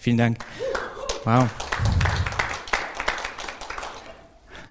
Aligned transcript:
Vielen 0.00 0.18
Dank. 0.18 0.38
Wow. 1.24 1.48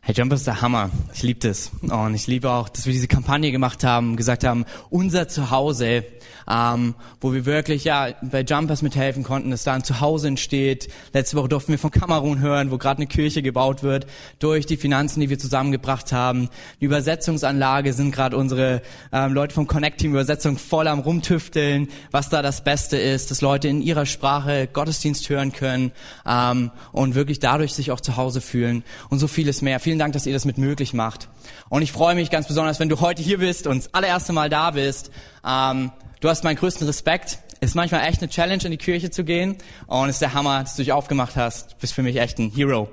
Hey, 0.08 0.14
Jumper 0.16 0.36
ist 0.36 0.46
der 0.46 0.62
Hammer. 0.62 0.92
Ich 1.16 1.24
liebe 1.24 1.40
das. 1.40 1.72
Und 1.82 2.14
ich 2.14 2.28
liebe 2.28 2.52
auch, 2.52 2.70
dass 2.70 2.86
wir 2.86 2.94
diese 2.94 3.08
Kampagne 3.08 3.52
gemacht 3.52 3.84
haben, 3.84 4.18
gesagt 4.18 4.44
haben, 4.44 4.66
unser 4.92 5.28
Zuhause 5.28 6.04
ähm, 6.50 6.96
wo 7.22 7.34
wir 7.34 7.46
wirklich 7.46 7.84
ja 7.84 8.10
bei 8.22 8.42
Jumpers 8.42 8.82
mithelfen 8.82 9.24
konnten, 9.24 9.52
dass 9.52 9.64
da 9.64 9.74
ein 9.74 9.84
Zuhause 9.84 10.28
entsteht. 10.28 10.90
Letzte 11.14 11.38
Woche 11.38 11.50
durften 11.50 11.72
wir 11.72 11.80
von 11.80 11.92
Kamerun 11.92 12.40
hören, 12.40 12.72
wo 12.72 12.78
gerade 12.78 13.00
eine 13.00 13.08
Kirche 13.08 13.42
gebaut 13.42 13.84
wird, 13.84 14.06
durch 14.40 14.66
die 14.66 14.78
Finanzen, 14.78 15.20
die 15.20 15.30
wir 15.30 15.40
zusammengebracht 15.40 16.12
haben. 16.12 16.50
Die 16.82 16.86
Übersetzungsanlage 16.86 17.94
sind 17.94 18.12
gerade 18.12 18.38
unsere 18.38 18.82
ähm, 19.12 19.34
Leute 19.34 19.54
vom 19.54 19.68
Connect 19.68 20.00
Team 20.00 20.12
Übersetzung 20.12 20.58
voll 20.58 20.88
am 20.88 21.00
rumtüfteln, 21.00 21.88
was 22.12 22.30
da 22.30 22.42
das 22.42 22.64
Beste 22.64 22.98
ist, 22.98 23.32
dass 23.32 23.42
Leute 23.42 23.68
in 23.68 23.82
ihrer 23.82 24.06
Sprache 24.06 24.68
Gottesdienst 24.72 25.30
hören 25.30 25.52
können 25.52 25.92
ähm, 26.26 26.72
und 26.92 27.16
wirklich 27.16 27.40
dadurch 27.40 27.74
sich 27.74 27.92
auch 27.92 28.02
zu 28.02 28.18
Hause 28.18 28.42
fühlen 28.42 28.84
und 29.10 29.20
so 29.20 29.28
vieles 29.28 29.62
mehr. 29.62 29.80
Vielen 29.80 29.95
Dank, 30.00 30.14
dass 30.14 30.26
ihr 30.26 30.34
das 30.34 30.46
mit 30.46 30.58
möglich 30.58 30.94
macht. 30.94 31.30
Und 31.70 31.82
ich 31.82 31.92
freue 31.92 32.16
mich 32.16 32.30
ganz 32.30 32.48
besonders, 32.48 32.80
wenn 32.80 32.90
du 32.90 33.00
heute 33.02 33.22
hier 33.22 33.40
bist 33.40 33.68
und 33.68 33.78
das 33.78 33.94
allererste 33.94 34.34
Mal 34.34 34.50
da 34.50 34.72
bist. 34.72 35.12
Ähm, 35.46 35.92
Du 36.26 36.30
hast 36.30 36.44
meinen 36.44 36.56
größten 36.56 36.88
Respekt. 36.88 37.38
Ist 37.62 37.76
manchmal 37.76 38.08
echt 38.08 38.20
eine 38.22 38.30
Challenge, 38.30 38.64
in 38.64 38.72
die 38.72 38.78
Kirche 38.78 39.12
zu 39.12 39.24
gehen. 39.24 39.58
Und 39.86 40.10
es 40.10 40.16
ist 40.16 40.22
der 40.24 40.34
Hammer, 40.34 40.62
dass 40.62 40.76
du 40.76 40.82
dich 40.82 40.92
aufgemacht 40.92 41.36
hast. 41.36 41.74
Du 41.74 41.76
bist 41.82 41.94
für 41.94 42.02
mich 42.02 42.16
echt 42.16 42.40
ein 42.40 42.50
Hero. 42.50 42.90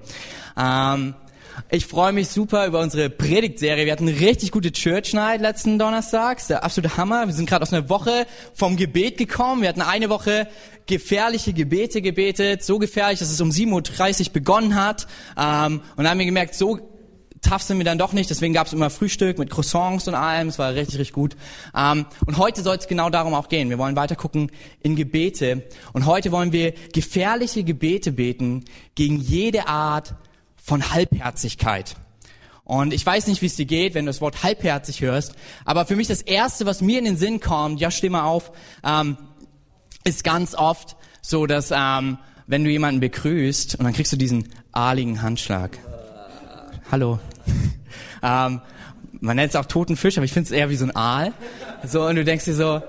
Ähm, 0.54 1.14
ich 1.70 1.86
freue 1.86 2.12
mich 2.12 2.28
super 2.28 2.66
über 2.66 2.80
unsere 2.80 3.08
Predigtserie. 3.08 3.86
Wir 3.86 3.92
hatten 3.92 4.06
eine 4.06 4.20
richtig 4.20 4.50
gute 4.50 4.70
Church 4.70 5.14
Night 5.14 5.40
letzten 5.40 5.78
Donnerstag. 5.78 6.36
Das 6.36 6.42
ist 6.42 6.50
der 6.50 6.62
absolute 6.62 6.98
Hammer. 6.98 7.26
Wir 7.26 7.32
sind 7.32 7.48
gerade 7.48 7.62
aus 7.62 7.72
einer 7.72 7.88
Woche 7.88 8.26
vom 8.52 8.76
Gebet 8.76 9.16
gekommen. 9.16 9.62
Wir 9.62 9.70
hatten 9.70 9.80
eine 9.80 10.10
Woche 10.10 10.46
gefährliche 10.86 11.54
Gebete 11.54 12.02
gebetet. 12.02 12.62
So 12.64 12.78
gefährlich, 12.78 13.18
dass 13.18 13.30
es 13.30 13.40
um 13.40 13.48
7.30 13.48 14.26
Uhr 14.26 14.32
begonnen 14.34 14.74
hat. 14.74 15.06
Ähm, 15.38 15.80
und 15.96 16.04
dann 16.04 16.08
haben 16.08 16.18
wir 16.18 16.26
gemerkt, 16.26 16.54
so 16.54 16.91
tough 17.42 17.62
sind 17.62 17.78
wir 17.78 17.84
dann 17.84 17.98
doch 17.98 18.12
nicht, 18.12 18.30
deswegen 18.30 18.54
gab 18.54 18.66
es 18.66 18.72
immer 18.72 18.88
Frühstück 18.88 19.38
mit 19.38 19.50
Croissants 19.50 20.08
und 20.08 20.14
allem, 20.14 20.48
es 20.48 20.58
war 20.58 20.74
richtig, 20.74 20.98
richtig 20.98 21.12
gut. 21.12 21.36
Ähm, 21.76 22.06
und 22.24 22.38
heute 22.38 22.62
soll 22.62 22.76
es 22.76 22.86
genau 22.86 23.10
darum 23.10 23.34
auch 23.34 23.48
gehen. 23.48 23.68
Wir 23.68 23.78
wollen 23.78 23.96
weiter 23.96 24.16
gucken 24.16 24.50
in 24.80 24.96
Gebete. 24.96 25.62
Und 25.92 26.06
heute 26.06 26.32
wollen 26.32 26.52
wir 26.52 26.72
gefährliche 26.92 27.64
Gebete 27.64 28.12
beten 28.12 28.64
gegen 28.94 29.20
jede 29.20 29.68
Art 29.68 30.14
von 30.56 30.92
Halbherzigkeit. 30.92 31.96
Und 32.64 32.94
ich 32.94 33.04
weiß 33.04 33.26
nicht, 33.26 33.42
wie 33.42 33.46
es 33.46 33.56
dir 33.56 33.66
geht, 33.66 33.94
wenn 33.94 34.06
du 34.06 34.10
das 34.10 34.20
Wort 34.20 34.42
halbherzig 34.42 35.00
hörst, 35.00 35.34
aber 35.64 35.84
für 35.84 35.96
mich 35.96 36.06
das 36.06 36.22
Erste, 36.22 36.64
was 36.64 36.80
mir 36.80 36.98
in 36.98 37.04
den 37.04 37.16
Sinn 37.16 37.40
kommt, 37.40 37.80
ja, 37.80 37.90
stimme 37.90 38.22
auf, 38.22 38.52
ähm, 38.84 39.18
ist 40.04 40.22
ganz 40.24 40.54
oft 40.54 40.96
so, 41.20 41.46
dass 41.46 41.70
ähm, 41.70 42.18
wenn 42.46 42.64
du 42.64 42.70
jemanden 42.70 43.00
begrüßt 43.00 43.76
und 43.76 43.84
dann 43.84 43.92
kriegst 43.92 44.12
du 44.12 44.16
diesen 44.16 44.48
ahligen 44.70 45.22
Handschlag. 45.22 45.78
Hallo, 46.90 47.18
ähm, 48.22 48.60
man 49.20 49.36
nennt 49.36 49.50
es 49.50 49.56
auch 49.56 49.66
toten 49.66 49.96
Fisch, 49.96 50.16
aber 50.18 50.24
ich 50.24 50.32
finde 50.32 50.46
es 50.48 50.52
eher 50.52 50.70
wie 50.70 50.76
so 50.76 50.84
ein 50.84 50.96
Aal. 50.96 51.32
So, 51.86 52.04
und 52.06 52.16
du 52.16 52.24
denkst 52.24 52.44
dir 52.44 52.54
so, 52.54 52.82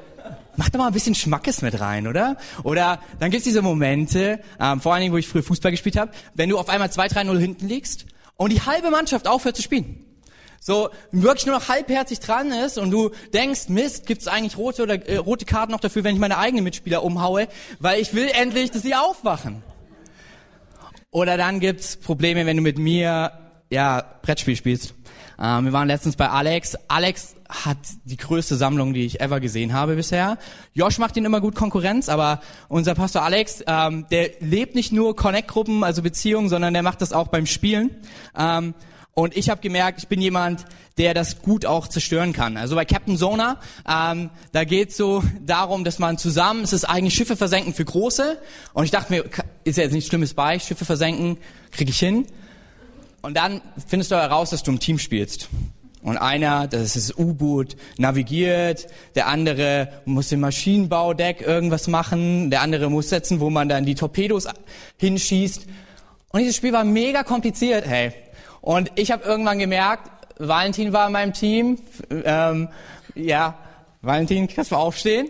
mach 0.55 0.69
doch 0.69 0.79
mal 0.79 0.87
ein 0.87 0.93
bisschen 0.93 1.15
Schmackes 1.15 1.61
mit 1.61 1.79
rein, 1.79 2.07
oder? 2.07 2.37
Oder 2.63 2.99
dann 3.19 3.31
gibt's 3.31 3.45
diese 3.45 3.61
Momente, 3.61 4.39
ähm, 4.59 4.81
vor 4.81 4.93
allen 4.93 5.01
Dingen, 5.01 5.13
wo 5.13 5.17
ich 5.17 5.27
früher 5.27 5.43
Fußball 5.43 5.71
gespielt 5.71 5.97
habe, 5.97 6.11
wenn 6.33 6.49
du 6.49 6.57
auf 6.57 6.69
einmal 6.69 6.89
2-3-0 6.89 7.37
hinten 7.37 7.67
liegst 7.67 8.05
und 8.37 8.51
die 8.51 8.61
halbe 8.61 8.89
Mannschaft 8.89 9.27
aufhört 9.27 9.55
zu 9.55 9.61
spielen. 9.61 10.05
So 10.59 10.89
wirklich 11.11 11.45
nur 11.45 11.55
noch 11.55 11.67
halbherzig 11.67 12.21
dran 12.21 12.51
ist 12.53 12.77
und 12.77 12.89
du 12.89 13.11
denkst, 13.33 13.67
Mist, 13.67 14.05
gibt's 14.05 14.27
eigentlich 14.27 14.57
rote 14.57 14.83
oder 14.83 14.95
äh, 15.09 15.17
rote 15.17 15.43
Karten 15.45 15.73
noch 15.73 15.81
dafür, 15.81 16.05
wenn 16.05 16.15
ich 16.15 16.21
meine 16.21 16.37
eigenen 16.37 16.63
Mitspieler 16.63 17.03
umhaue, 17.03 17.49
weil 17.79 17.99
ich 17.99 18.13
will 18.13 18.29
endlich, 18.29 18.71
dass 18.71 18.81
sie 18.81 18.95
aufwachen. 18.95 19.61
Oder 21.11 21.35
dann 21.37 21.59
gibt's 21.59 21.97
Probleme, 21.97 22.45
wenn 22.45 22.57
du 22.57 22.63
mit 22.63 22.77
mir 22.79 23.42
ja 23.69 24.03
Brettspiel 24.21 24.55
spielst 24.55 24.93
ähm, 25.41 25.65
wir 25.65 25.73
waren 25.73 25.87
letztens 25.87 26.15
bei 26.15 26.29
Alex. 26.29 26.77
Alex 26.87 27.35
hat 27.49 27.77
die 28.05 28.17
größte 28.17 28.55
Sammlung, 28.55 28.93
die 28.93 29.05
ich 29.05 29.19
ever 29.19 29.39
gesehen 29.39 29.73
habe 29.73 29.95
bisher. 29.95 30.37
Josh 30.73 30.97
macht 30.99 31.17
ihn 31.17 31.25
immer 31.25 31.41
gut 31.41 31.55
Konkurrenz, 31.55 32.09
aber 32.09 32.41
unser 32.67 32.95
Pastor 32.95 33.23
Alex, 33.23 33.63
ähm, 33.67 34.05
der 34.11 34.31
lebt 34.39 34.75
nicht 34.75 34.91
nur 34.91 35.15
Connect-Gruppen, 35.15 35.83
also 35.83 36.01
Beziehungen, 36.01 36.49
sondern 36.49 36.73
der 36.73 36.83
macht 36.83 37.01
das 37.01 37.13
auch 37.13 37.27
beim 37.27 37.45
Spielen. 37.45 37.91
Ähm, 38.37 38.73
und 39.15 39.37
ich 39.37 39.51
habe 39.51 39.61
gemerkt, 39.61 39.99
ich 39.99 40.07
bin 40.07 40.21
jemand, 40.21 40.65
der 40.97 41.13
das 41.13 41.41
gut 41.43 41.67
auch 41.67 41.87
zerstören 41.87 42.33
kann. 42.33 42.57
Also 42.57 42.75
bei 42.75 42.85
Captain 42.85 43.15
Sona, 43.15 43.59
ähm, 43.87 44.31
da 44.53 44.63
geht 44.63 44.93
so 44.93 45.23
darum, 45.45 45.83
dass 45.83 45.99
man 45.99 46.17
zusammen, 46.17 46.63
es 46.63 46.73
ist 46.73 46.85
eigentlich 46.85 47.13
Schiffe 47.13 47.35
versenken 47.35 47.73
für 47.75 47.85
große. 47.85 48.39
Und 48.73 48.85
ich 48.85 48.91
dachte 48.91 49.13
mir, 49.13 49.25
ist 49.65 49.77
ja 49.77 49.83
jetzt 49.83 49.93
nichts 49.93 50.09
Schlimmes 50.09 50.33
bei, 50.33 50.57
Schiffe 50.57 50.85
versenken, 50.85 51.37
kriege 51.71 51.91
ich 51.91 51.99
hin. 51.99 52.25
Und 53.23 53.35
dann 53.37 53.61
findest 53.87 54.11
du 54.11 54.15
heraus, 54.15 54.49
dass 54.49 54.63
du 54.63 54.71
im 54.71 54.79
Team 54.79 54.99
spielst. 54.99 55.47
Und 56.01 56.17
einer, 56.17 56.67
das 56.67 56.97
ist 56.97 57.09
das 57.09 57.17
U-Boot, 57.17 57.77
navigiert, 57.97 58.87
der 59.15 59.27
andere 59.27 59.87
muss 60.03 60.29
im 60.33 60.41
Maschinenbaudeck 60.41 61.39
irgendwas 61.39 61.87
machen, 61.87 62.51
der 62.51 62.59
andere 62.59 62.89
muss 62.89 63.07
setzen, 63.07 63.39
wo 63.39 63.49
man 63.49 63.69
dann 63.69 63.85
die 63.85 63.95
Torpedos 63.95 64.49
hinschießt. 64.97 65.65
Und 66.31 66.39
dieses 66.41 66.57
Spiel 66.57 66.73
war 66.73 66.83
mega 66.83 67.23
kompliziert, 67.23 67.87
hey. 67.87 68.11
Und 68.59 68.91
ich 68.95 69.11
habe 69.11 69.23
irgendwann 69.23 69.57
gemerkt, 69.57 70.09
Valentin 70.37 70.91
war 70.91 71.07
in 71.07 71.13
meinem 71.13 71.31
Team. 71.31 71.79
Ähm, 72.25 72.67
ja, 73.15 73.57
Valentin, 74.01 74.49
kannst 74.49 74.71
du 74.71 74.75
aufstehen? 74.75 75.29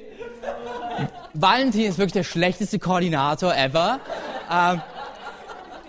Valentin 1.35 1.83
ist 1.83 1.99
wirklich 1.99 2.13
der 2.13 2.23
schlechteste 2.23 2.79
Koordinator 2.79 3.55
ever. 3.55 3.99
Ähm, 4.51 4.81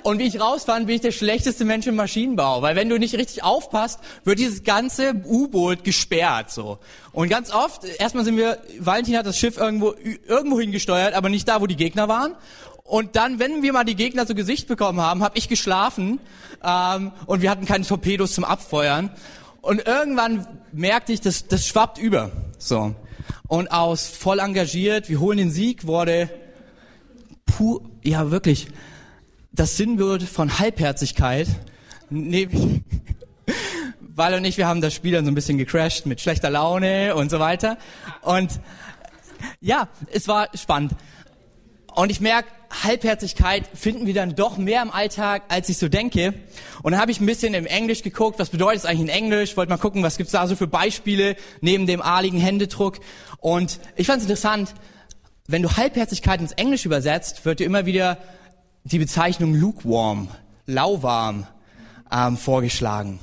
und 0.05 0.19
wie 0.19 0.25
ich 0.25 0.39
rausfand, 0.39 0.87
bin 0.87 0.97
ich 0.97 1.01
der 1.01 1.13
schlechteste 1.13 1.65
Mensch 1.65 1.87
im 1.87 1.97
Maschinenbau, 1.97 2.61
weil 2.61 2.77
wenn 2.77 2.91
du 2.91 2.99
nicht 2.99 3.15
richtig 3.15 3.43
aufpasst, 3.43 4.01
wird 4.25 4.39
dieses 4.39 4.63
ganze 4.63 5.15
U-Boot 5.25 5.83
gesperrt, 5.83 6.51
so. 6.51 6.79
Und 7.13 7.31
ganz 7.31 7.51
oft, 7.51 7.85
erstmal 7.99 8.23
sind 8.25 8.37
wir, 8.37 8.59
Valentin 8.79 9.17
hat 9.17 9.25
das 9.25 9.39
Schiff 9.39 9.57
irgendwo, 9.57 9.95
irgendwo 10.29 10.61
hingesteuert, 10.61 11.15
aber 11.15 11.31
nicht 11.31 11.49
da, 11.49 11.63
wo 11.63 11.67
die 11.67 11.77
Gegner 11.77 12.07
waren. 12.07 12.35
Und 12.83 13.17
dann, 13.17 13.39
wenn 13.39 13.63
wir 13.63 13.73
mal 13.73 13.85
die 13.85 13.97
Gegner 13.97 14.27
zu 14.27 14.35
Gesicht 14.35 14.69
bekommen 14.69 15.01
haben, 15.01 15.23
habe 15.23 15.39
ich 15.39 15.49
geschlafen 15.49 16.21
ähm, 16.63 17.13
und 17.25 17.41
wir 17.41 17.51
hatten 17.51 17.65
keine 17.65 17.87
Torpedos 17.87 18.35
zum 18.35 18.45
Abfeuern. 18.45 19.11
Und 19.63 19.87
irgendwann 19.87 20.47
merkte 20.73 21.15
ich, 21.15 21.23
dass 21.23 21.47
das 21.47 21.67
schwappt 21.67 21.97
über. 21.97 22.31
So. 22.59 22.95
Und 23.49 23.69
aus 23.73 24.07
voll 24.07 24.39
engagiert, 24.39 25.09
wir 25.09 25.19
holen 25.19 25.39
den 25.39 25.51
Sieg, 25.51 25.87
wurde 25.87 26.29
pur, 27.47 27.81
ja 28.03 28.31
wirklich 28.31 28.69
das 29.55 29.77
Sinnbild 29.77 30.23
von 30.25 30.59
Halbherzigkeit, 30.59 31.47
nee, 32.11 32.49
weil 34.01 34.35
und 34.35 34.45
ich, 34.45 34.57
wir 34.57 34.67
haben 34.67 34.81
das 34.81 34.95
Spiel 34.95 35.13
dann 35.13 35.25
so 35.25 35.31
ein 35.31 35.35
bisschen 35.35 35.59
gecrashed 35.59 36.07
mit 36.07 36.21
schlechter 36.21 36.51
Laune 36.51 37.15
und 37.15 37.31
so 37.31 37.39
weiter. 37.39 37.79
Und 38.23 38.61
ja, 39.61 39.89
es 40.13 40.29
war 40.29 40.49
spannend. 40.55 40.93
Und 41.95 42.11
ich 42.11 42.21
merke, 42.21 42.49
Halbherzigkeit 42.83 43.69
finden 43.73 44.07
wir 44.07 44.15
dann 44.15 44.35
doch 44.35 44.57
mehr 44.57 44.83
im 44.83 44.91
Alltag, 44.91 45.43
als 45.49 45.69
ich 45.69 45.79
so 45.79 45.89
denke. 45.89 46.35
Und 46.83 46.93
dann 46.93 47.01
habe 47.01 47.13
ich 47.13 47.21
ein 47.21 47.27
bisschen 47.27 47.55
im 47.55 47.67
Englisch 47.67 48.03
geguckt, 48.03 48.41
was 48.41 48.51
bedeutet 48.51 48.81
es 48.81 48.87
eigentlich 48.87 49.03
in 49.03 49.09
Englisch, 49.09 49.57
wollte 49.57 49.71
mal 49.71 49.79
gucken, 49.79 50.03
was 50.03 50.17
gibt's 50.17 50.33
da 50.33 50.47
so 50.49 50.57
für 50.57 50.67
Beispiele 50.67 51.37
neben 51.61 51.87
dem 51.87 52.03
ahligen 52.03 52.41
Händedruck. 52.41 52.99
Und 53.39 53.79
ich 53.95 54.09
fand 54.09 54.19
es 54.19 54.25
interessant, 54.25 54.75
wenn 55.47 55.63
du 55.63 55.77
Halbherzigkeit 55.77 56.41
ins 56.41 56.53
Englisch 56.53 56.85
übersetzt, 56.85 57.45
wird 57.45 57.61
dir 57.61 57.67
immer 57.67 57.87
wieder 57.87 58.19
die 58.85 58.99
Bezeichnung 58.99 59.55
lukewarm, 59.55 60.29
lauwarm, 60.67 61.47
ähm, 62.13 62.37
vorgeschlagen. 62.37 63.19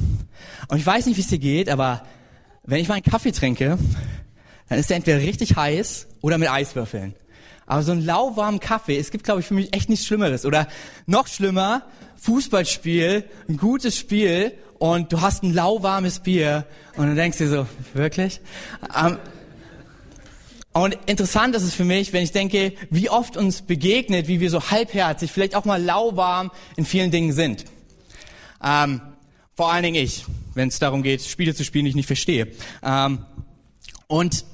Und 0.67 0.77
ich 0.77 0.85
weiß 0.85 1.05
nicht, 1.05 1.17
wie 1.17 1.21
es 1.21 1.27
dir 1.27 1.39
geht, 1.39 1.69
aber 1.69 2.03
wenn 2.63 2.79
ich 2.79 2.87
meinen 2.87 3.03
Kaffee 3.03 3.31
trinke, 3.31 3.77
dann 4.69 4.79
ist 4.79 4.89
er 4.89 4.97
entweder 4.97 5.19
richtig 5.19 5.55
heiß 5.55 6.07
oder 6.21 6.37
mit 6.37 6.49
Eiswürfeln. 6.49 7.13
Aber 7.67 7.83
so 7.83 7.91
ein 7.91 8.03
lauwarmen 8.03 8.59
Kaffee, 8.59 8.97
es 8.97 9.11
gibt, 9.11 9.23
glaube 9.23 9.41
ich, 9.41 9.45
für 9.45 9.53
mich 9.53 9.73
echt 9.75 9.87
nichts 9.87 10.05
Schlimmeres. 10.05 10.45
Oder 10.45 10.67
noch 11.05 11.27
schlimmer, 11.27 11.83
Fußballspiel, 12.17 13.23
ein 13.47 13.57
gutes 13.57 13.97
Spiel 13.97 14.53
und 14.79 15.13
du 15.13 15.21
hast 15.21 15.43
ein 15.43 15.53
lauwarmes 15.53 16.19
Bier 16.19 16.65
und 16.97 17.07
du 17.07 17.15
denkst 17.15 17.37
dir 17.37 17.49
so, 17.49 17.67
wirklich? 17.93 18.41
Ähm, 18.97 19.19
und 20.73 20.97
interessant 21.05 21.55
ist 21.55 21.63
es 21.63 21.73
für 21.73 21.83
mich, 21.83 22.13
wenn 22.13 22.23
ich 22.23 22.31
denke, 22.31 22.73
wie 22.89 23.09
oft 23.09 23.35
uns 23.35 23.61
begegnet, 23.61 24.27
wie 24.27 24.39
wir 24.39 24.49
so 24.49 24.71
halbherzig, 24.71 25.31
vielleicht 25.31 25.55
auch 25.55 25.65
mal 25.65 25.81
lauwarm 25.81 26.51
in 26.77 26.85
vielen 26.85 27.11
Dingen 27.11 27.33
sind. 27.33 27.65
Ähm, 28.63 29.01
vor 29.53 29.71
allen 29.71 29.83
Dingen 29.83 30.01
ich, 30.01 30.25
wenn 30.53 30.69
es 30.69 30.79
darum 30.79 31.03
geht, 31.03 31.21
Spiele 31.23 31.53
zu 31.53 31.65
spielen, 31.65 31.85
die 31.85 31.89
ich 31.89 31.95
nicht 31.95 32.07
verstehe. 32.07 32.47
Ähm, 32.83 33.25
und 34.07 34.45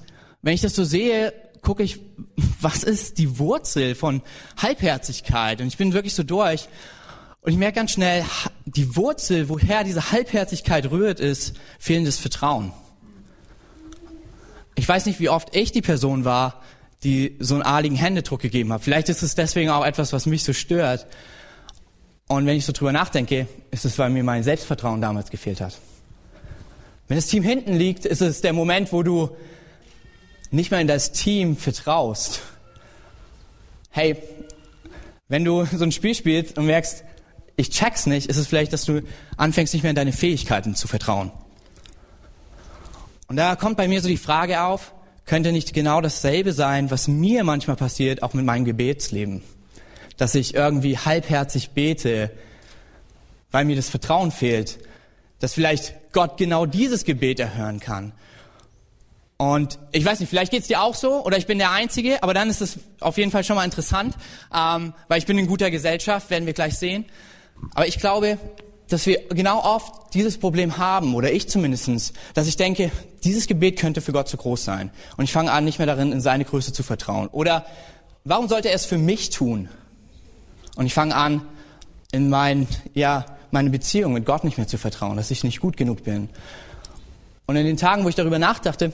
wenn 0.42 0.54
ich 0.56 0.62
das 0.62 0.76
so 0.76 0.84
sehe, 0.84 1.34
gucke 1.62 1.84
ich, 1.84 2.00
was 2.62 2.84
ist 2.84 3.20
die 3.20 3.38
Wurzel 3.38 3.94
von 3.94 4.24
Halbherzigkeit? 4.58 5.62
Und 5.62 5.68
ich 5.68 5.78
bin 5.78 5.94
wirklich 5.94 6.16
so 6.16 6.24
durch. 6.24 6.68
Und 7.42 7.52
ich 7.52 7.58
merke 7.58 7.76
ganz 7.76 7.92
schnell, 7.92 8.26
die 8.66 8.96
Wurzel, 8.96 9.50
woher 9.50 9.84
diese 9.84 10.12
Halbherzigkeit 10.12 10.90
rührt, 10.90 11.20
ist 11.20 11.54
fehlendes 11.80 12.18
Vertrauen. 12.18 12.74
Ich 14.78 14.88
weiß 14.88 15.08
nicht, 15.08 15.20
wie 15.20 15.28
oft 15.28 15.56
ich 15.56 15.72
die 15.72 15.82
Person 15.82 16.24
war, 16.24 16.62
die 17.04 17.36
so 17.40 17.56
einen 17.56 17.64
adligen 17.64 17.96
Händedruck 17.96 18.40
gegeben 18.42 18.72
habe. 18.72 18.84
Vielleicht 18.84 19.10
ist 19.10 19.24
es 19.24 19.34
deswegen 19.34 19.72
auch 19.72 19.84
etwas, 19.84 20.14
was 20.14 20.28
mich 20.28 20.44
so 20.44 20.54
stört. 20.54 21.08
Und 22.28 22.46
wenn 22.46 22.56
ich 22.56 22.66
so 22.66 22.74
drüber 22.74 22.92
nachdenke, 22.92 23.48
ist 23.72 23.86
es, 23.86 23.98
weil 23.98 24.12
mir 24.12 24.24
mein 24.24 24.44
Selbstvertrauen 24.44 25.02
damals 25.02 25.32
gefehlt 25.32 25.62
hat. 25.62 25.80
Wenn 27.08 27.18
das 27.18 27.26
Team 27.26 27.42
hinten 27.42 27.74
liegt, 27.74 28.06
ist 28.06 28.22
es 28.22 28.42
der 28.42 28.54
Moment, 28.54 28.94
wo 28.94 29.02
du 29.02 29.36
nicht 30.52 30.70
mehr 30.70 30.80
in 30.80 30.88
das 30.88 31.12
Team 31.12 31.58
vertraust. 31.58 32.42
Hey, 33.90 34.22
wenn 35.28 35.44
du 35.44 35.66
so 35.66 35.84
ein 35.84 35.92
Spiel 35.92 36.14
spielst 36.14 36.56
und 36.56 36.68
merkst, 36.68 37.04
ich 37.56 37.72
check's 37.72 38.06
nicht, 38.06 38.30
ist 38.30 38.38
es 38.38 38.46
vielleicht, 38.46 38.74
dass 38.74 38.86
du 38.86 39.02
anfängst, 39.38 39.74
nicht 39.74 39.82
mehr 39.82 39.90
in 39.90 39.96
deine 39.96 40.14
Fähigkeiten 40.14 40.76
zu 40.76 40.88
vertrauen. 40.88 41.32
Und 43.28 43.36
da 43.36 43.56
kommt 43.56 43.78
bei 43.78 43.88
mir 43.88 44.02
so 44.02 44.08
die 44.08 44.18
Frage 44.18 44.62
auf, 44.62 44.94
könnte 45.26 45.52
nicht 45.52 45.74
genau 45.74 46.00
dasselbe 46.02 46.54
sein, 46.54 46.90
was 46.90 47.08
mir 47.08 47.44
manchmal 47.44 47.76
passiert, 47.76 48.24
auch 48.24 48.34
mit 48.34 48.46
meinem 48.46 48.66
Gebetsleben? 48.66 49.44
Dass 50.16 50.34
ich 50.36 50.56
irgendwie 50.56 50.98
halbherzig 50.98 51.72
bete, 51.72 52.32
weil 53.52 53.66
mir 53.66 53.76
das 53.76 53.90
Vertrauen 53.90 54.32
fehlt, 54.32 54.80
dass 55.40 55.54
vielleicht 55.54 56.14
Gott 56.14 56.38
genau 56.38 56.66
dieses 56.66 57.04
Gebet 57.04 57.40
erhören 57.40 57.80
kann. 57.80 58.14
Und 59.36 59.78
ich 59.92 60.04
weiß 60.04 60.20
nicht, 60.20 60.30
vielleicht 60.30 60.52
geht's 60.52 60.68
dir 60.68 60.82
auch 60.82 60.96
so 60.96 61.24
oder 61.24 61.38
ich 61.38 61.46
bin 61.46 61.60
der 61.60 61.72
Einzige, 61.72 62.24
aber 62.24 62.34
dann 62.34 62.50
ist 62.50 62.62
es 62.62 62.80
auf 63.00 63.18
jeden 63.18 63.30
Fall 63.30 63.44
schon 63.44 63.56
mal 63.56 63.66
interessant, 63.66 64.16
ähm, 64.56 64.94
weil 65.10 65.20
ich 65.20 65.28
bin 65.28 65.38
in 65.38 65.46
guter 65.46 65.70
Gesellschaft, 65.70 66.32
werden 66.32 66.48
wir 66.48 66.54
gleich 66.54 66.76
sehen. 66.76 67.06
Aber 67.76 67.88
ich 67.88 68.00
glaube, 68.00 68.40
dass 68.90 69.06
wir 69.06 69.28
genau 69.30 69.64
oft 69.64 70.14
dieses 70.14 70.38
Problem 70.38 70.78
haben, 70.78 71.16
oder 71.16 71.32
ich 71.32 71.50
zumindestens, 71.50 72.14
dass 72.34 72.48
ich 72.48 72.58
denke, 72.58 72.92
dieses 73.24 73.48
Gebet 73.48 73.80
könnte 73.80 74.02
für 74.02 74.12
Gott 74.12 74.28
zu 74.28 74.38
groß 74.38 74.64
sein. 74.64 74.92
Und 75.18 75.26
ich 75.26 75.32
fange 75.32 75.52
an, 75.52 75.66
nicht 75.66 75.80
mehr 75.80 75.88
darin, 75.88 76.12
in 76.12 76.22
seine 76.22 76.46
Größe 76.46 76.72
zu 76.74 76.84
vertrauen. 76.84 77.28
Oder 77.28 77.66
warum 78.24 78.48
sollte 78.48 78.70
er 78.70 78.76
es 78.76 78.86
für 78.86 78.98
mich 78.98 79.30
tun? 79.30 79.70
Und 80.76 80.86
ich 80.86 80.94
fange 80.94 81.16
an, 81.16 81.42
in 82.12 82.30
mein, 82.30 82.68
ja, 82.94 83.26
meine 83.52 83.70
Beziehung 83.70 84.14
mit 84.14 84.26
Gott 84.26 84.44
nicht 84.44 84.58
mehr 84.58 84.68
zu 84.68 84.78
vertrauen, 84.78 85.18
dass 85.18 85.32
ich 85.32 85.44
nicht 85.44 85.60
gut 85.60 85.76
genug 85.76 86.04
bin. 86.04 86.30
Und 87.46 87.56
in 87.56 87.66
den 87.66 87.78
Tagen, 87.78 88.04
wo 88.04 88.10
ich 88.10 88.16
darüber 88.16 88.40
nachdachte, 88.40 88.94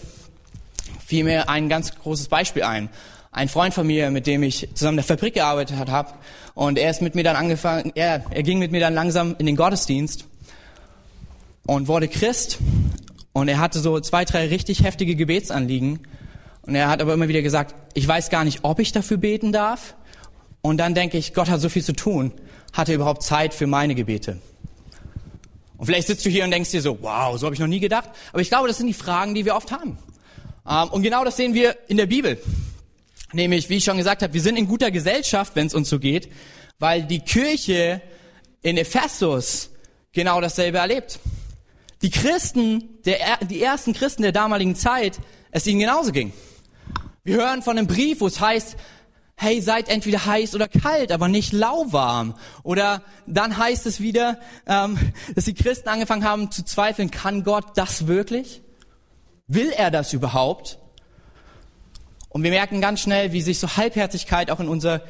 fiel 1.06 1.24
mir 1.24 1.50
ein 1.50 1.70
ganz 1.70 1.94
großes 1.96 2.28
Beispiel 2.28 2.64
ein 2.64 2.90
ein 3.34 3.50
Freund 3.50 3.74
von 3.74 3.86
mir, 3.86 4.12
mit 4.12 4.28
dem 4.28 4.44
ich 4.44 4.70
zusammen 4.76 5.00
in 5.00 5.06
der 5.06 5.18
Fabrik 5.18 5.34
gearbeitet 5.34 5.76
habe. 5.90 6.14
Und 6.54 6.78
er 6.78 6.92
ist 6.92 7.02
mit 7.02 7.16
mir 7.16 7.24
dann 7.24 7.36
angefangen, 7.36 7.92
er, 7.96 8.24
er 8.30 8.44
ging 8.44 8.60
mit 8.60 8.72
mir 8.72 8.80
dann 8.80 8.94
langsam 8.94 9.36
in 9.40 9.48
den 9.48 9.56
Gottesdienst 9.56 10.26
und 11.66 11.88
wurde 11.88 12.08
Christ. 12.08 12.60
Und 13.34 13.48
er 13.48 13.60
hatte 13.60 13.80
so 13.80 14.00
zwei, 14.00 14.24
drei 14.24 14.48
richtig 14.48 14.84
heftige 14.84 15.16
Gebetsanliegen. 15.16 16.00
Und 16.62 16.76
er 16.76 16.88
hat 16.88 17.02
aber 17.02 17.14
immer 17.14 17.28
wieder 17.28 17.42
gesagt, 17.42 17.74
ich 17.96 18.08
weiß 18.08 18.30
gar 18.30 18.44
nicht, 18.44 18.60
ob 18.62 18.80
ich 18.80 18.92
dafür 18.92 19.18
beten 19.18 19.52
darf. 19.52 19.96
Und 20.62 20.78
dann 20.78 20.94
denke 20.94 21.18
ich, 21.18 21.34
Gott 21.34 21.50
hat 21.50 21.60
so 21.60 21.70
viel 21.70 21.84
zu 21.84 21.94
tun. 21.94 22.32
Hat 22.72 22.88
er 22.88 22.96
überhaupt 22.96 23.24
Zeit 23.24 23.54
für 23.54 23.68
meine 23.68 23.96
Gebete? 23.96 24.38
Und 25.78 25.88
vielleicht 25.88 26.08
sitzt 26.08 26.24
du 26.24 26.30
hier 26.30 26.44
und 26.44 26.52
denkst 26.52 26.70
dir 26.70 26.82
so, 26.82 27.00
wow, 27.02 27.38
so 27.38 27.48
habe 27.48 27.56
ich 27.56 27.60
noch 27.60 27.68
nie 27.68 27.80
gedacht. 27.80 28.10
Aber 28.32 28.42
ich 28.42 28.50
glaube, 28.50 28.68
das 28.68 28.78
sind 28.78 28.88
die 28.88 28.94
Fragen, 28.94 29.34
die 29.34 29.44
wir 29.44 29.56
oft 29.56 29.72
haben. 29.72 29.98
Ähm, 30.70 30.90
und 30.90 31.02
genau 31.02 31.26
das 31.26 31.36
sehen 31.36 31.56
wir 31.56 31.76
in 31.88 31.98
der 31.98 32.06
Bibel. 32.06 32.38
Nämlich, 33.34 33.70
wie 33.70 33.78
ich 33.78 33.84
schon 33.84 33.98
gesagt 33.98 34.22
habe, 34.22 34.34
wir 34.34 34.42
sind 34.42 34.58
in 34.58 34.68
guter 34.68 34.92
Gesellschaft, 34.92 35.56
wenn 35.56 35.68
es 35.68 35.74
uns 35.74 35.90
so 35.90 36.00
geht, 36.00 36.32
weil 36.80 37.04
die 37.04 37.20
Kirche 37.20 38.02
in 38.62 38.78
Ephesus 38.78 39.72
genau 40.12 40.40
dasselbe 40.40 40.78
erlebt. 40.78 41.20
Die 42.04 42.10
Christen, 42.10 43.00
der, 43.06 43.38
die 43.42 43.62
ersten 43.62 43.94
Christen 43.94 44.22
der 44.22 44.32
damaligen 44.32 44.76
Zeit, 44.76 45.20
es 45.52 45.66
ihnen 45.68 45.80
genauso 45.80 46.12
ging. 46.12 46.32
Wir 47.24 47.38
hören 47.38 47.62
von 47.62 47.78
einem 47.78 47.88
Brief, 47.88 48.22
wo 48.22 48.28
es 48.28 48.40
heißt, 48.40 48.76
hey, 49.36 49.62
seid 49.62 49.90
entweder 49.90 50.26
heiß 50.26 50.54
oder 50.54 50.68
kalt, 50.68 51.12
aber 51.12 51.28
nicht 51.28 51.54
lauwarm. 51.54 52.36
Oder 52.62 53.02
dann 53.26 53.58
heißt 53.58 53.86
es 53.88 54.00
wieder, 54.00 54.40
ähm, 54.68 54.98
dass 55.36 55.46
die 55.46 55.54
Christen 55.54 55.90
angefangen 55.90 56.24
haben 56.24 56.52
zu 56.52 56.64
zweifeln, 56.64 57.10
kann 57.10 57.44
Gott 57.44 57.78
das 57.78 58.08
wirklich? 58.08 58.62
Will 59.48 59.72
er 59.72 59.90
das 59.90 60.14
überhaupt? 60.14 60.80
Und 62.34 62.42
wir 62.42 62.50
merken 62.50 62.82
ganz 62.82 63.00
schnell, 63.00 63.32
wie 63.32 63.42
sich 63.42 63.60
so 63.60 63.78
Halbherzigkeit 63.78 64.50
auch 64.50 64.60
in 64.60 64.68
unser 64.68 65.02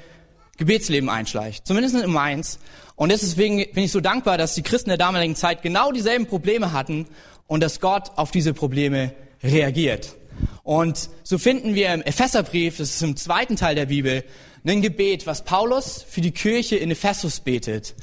Gebetsleben 0.58 1.10
einschleicht. 1.10 1.66
Zumindest 1.66 1.96
in 1.96 2.12
Mainz. 2.12 2.60
Und 2.98 3.14
deswegen 3.14 3.66
bin 3.74 3.86
ich 3.86 3.94
so 3.94 4.02
dankbar, 4.02 4.38
dass 4.38 4.56
die 4.56 4.62
Christen 4.62 4.90
der 4.90 4.98
damaligen 4.98 5.36
Zeit 5.36 5.62
genau 5.62 5.94
dieselben 5.94 6.28
Probleme 6.28 6.74
hatten 6.74 7.08
und 7.48 7.64
dass 7.64 7.80
Gott 7.80 8.12
auf 8.18 8.32
diese 8.32 8.54
Probleme 8.54 9.14
reagiert. 9.42 10.16
Und 10.64 11.10
so 11.24 11.38
finden 11.38 11.76
wir 11.76 11.94
im 11.94 12.02
Epheserbrief, 12.02 12.78
das 12.78 12.90
ist 12.90 13.02
im 13.02 13.16
zweiten 13.16 13.56
Teil 13.56 13.76
der 13.76 13.86
Bibel, 13.86 14.26
ein 14.68 14.82
Gebet, 14.82 15.26
was 15.26 15.46
Paulus 15.46 16.06
für 16.08 16.22
die 16.22 16.32
Kirche 16.32 16.76
in 16.76 16.92
Ephesus 16.92 17.40
betet, 17.40 17.96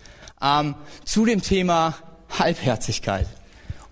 ähm, 0.43 0.75
zu 1.05 1.27
dem 1.27 1.43
Thema 1.43 1.95
Halbherzigkeit 2.39 3.27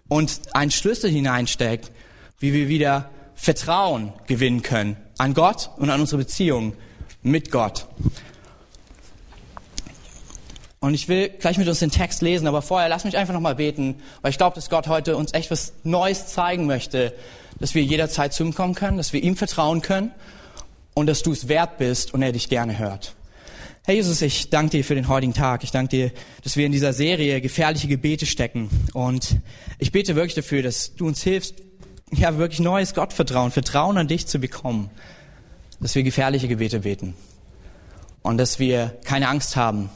und 0.08 0.40
einen 0.52 0.70
Schlüssel 0.70 1.10
hineinsteckt, 1.10 1.90
wie 2.38 2.54
wir 2.54 2.68
wieder 2.68 3.10
Vertrauen 3.34 4.14
gewinnen 4.26 4.62
können 4.62 4.96
an 5.18 5.34
Gott 5.34 5.70
und 5.76 5.90
an 5.90 6.00
unsere 6.00 6.18
Beziehung 6.18 6.74
mit 7.22 7.50
Gott. 7.50 7.86
Und 10.80 10.94
ich 10.94 11.08
will 11.08 11.28
gleich 11.28 11.58
mit 11.58 11.66
uns 11.66 11.80
den 11.80 11.90
Text 11.90 12.22
lesen, 12.22 12.46
aber 12.46 12.62
vorher 12.62 12.88
lass 12.88 13.04
mich 13.04 13.16
einfach 13.16 13.34
nochmal 13.34 13.56
beten, 13.56 13.96
weil 14.22 14.30
ich 14.30 14.38
glaube, 14.38 14.54
dass 14.54 14.70
Gott 14.70 14.86
heute 14.86 15.16
uns 15.16 15.34
echt 15.34 15.50
was 15.50 15.72
Neues 15.82 16.28
zeigen 16.28 16.66
möchte, 16.66 17.12
dass 17.58 17.74
wir 17.74 17.82
jederzeit 17.82 18.32
zu 18.32 18.44
ihm 18.44 18.54
kommen 18.54 18.74
können, 18.74 18.96
dass 18.96 19.12
wir 19.12 19.22
ihm 19.22 19.36
vertrauen 19.36 19.82
können 19.82 20.12
und 20.94 21.06
dass 21.06 21.22
du 21.22 21.32
es 21.32 21.48
wert 21.48 21.78
bist 21.78 22.14
und 22.14 22.22
er 22.22 22.30
dich 22.30 22.48
gerne 22.48 22.78
hört. 22.78 23.16
Herr 23.84 23.94
Jesus, 23.94 24.22
ich 24.22 24.50
danke 24.50 24.70
dir 24.70 24.84
für 24.84 24.94
den 24.94 25.08
heutigen 25.08 25.32
Tag. 25.32 25.64
Ich 25.64 25.70
danke 25.72 25.88
dir, 25.88 26.12
dass 26.44 26.56
wir 26.56 26.66
in 26.66 26.72
dieser 26.72 26.92
Serie 26.92 27.40
gefährliche 27.40 27.88
Gebete 27.88 28.26
stecken. 28.26 28.68
Und 28.92 29.38
ich 29.78 29.92
bete 29.92 30.14
wirklich 30.14 30.34
dafür, 30.34 30.62
dass 30.62 30.94
du 30.94 31.06
uns 31.06 31.22
hilfst, 31.22 31.54
ja, 32.12 32.38
wirklich 32.38 32.60
neues 32.60 32.94
Gottvertrauen, 32.94 33.50
Vertrauen 33.50 33.98
an 33.98 34.08
dich 34.08 34.26
zu 34.26 34.38
bekommen, 34.38 34.90
dass 35.80 35.94
wir 35.94 36.02
gefährliche 36.02 36.48
Gebete 36.48 36.80
beten 36.80 37.14
und 38.22 38.38
dass 38.38 38.58
wir 38.58 38.98
keine 39.04 39.28
Angst 39.28 39.56
haben, 39.56 39.90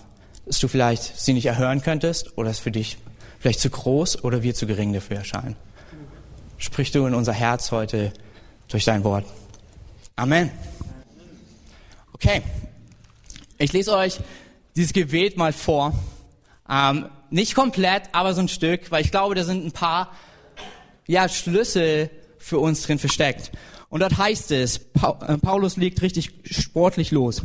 dass 0.46 0.58
du 0.58 0.68
vielleicht 0.68 1.18
sie 1.18 1.32
nicht 1.32 1.46
erhören 1.46 1.82
könntest 1.82 2.36
oder 2.36 2.50
es 2.50 2.58
für 2.58 2.70
dich 2.70 2.98
vielleicht 3.38 3.60
zu 3.60 3.70
groß 3.70 4.24
oder 4.24 4.42
wir 4.42 4.54
zu 4.54 4.66
gering 4.66 4.92
dafür 4.92 5.18
erscheinen. 5.18 5.56
Sprich 6.58 6.92
du 6.92 7.06
in 7.06 7.14
unser 7.14 7.32
Herz 7.32 7.72
heute 7.72 8.12
durch 8.68 8.84
dein 8.84 9.02
Wort. 9.02 9.24
Amen. 10.14 10.50
Okay, 12.12 12.42
ich 13.58 13.72
lese 13.72 13.96
euch 13.96 14.20
dieses 14.76 14.92
Gebet 14.92 15.36
mal 15.36 15.52
vor. 15.52 15.92
Ähm, 16.68 17.06
nicht 17.30 17.54
komplett, 17.54 18.04
aber 18.12 18.34
so 18.34 18.40
ein 18.40 18.48
Stück, 18.48 18.90
weil 18.90 19.04
ich 19.04 19.10
glaube, 19.10 19.34
da 19.34 19.42
sind 19.42 19.64
ein 19.64 19.72
paar 19.72 20.12
ja, 21.06 21.28
Schlüssel 21.28 22.10
für 22.38 22.58
uns 22.58 22.82
drin 22.82 22.98
versteckt. 22.98 23.52
Und 23.88 24.00
dort 24.00 24.16
heißt 24.16 24.52
es, 24.52 24.78
äh, 24.78 25.38
Paulus 25.38 25.76
legt 25.76 26.02
richtig 26.02 26.32
sportlich 26.44 27.10
los. 27.10 27.42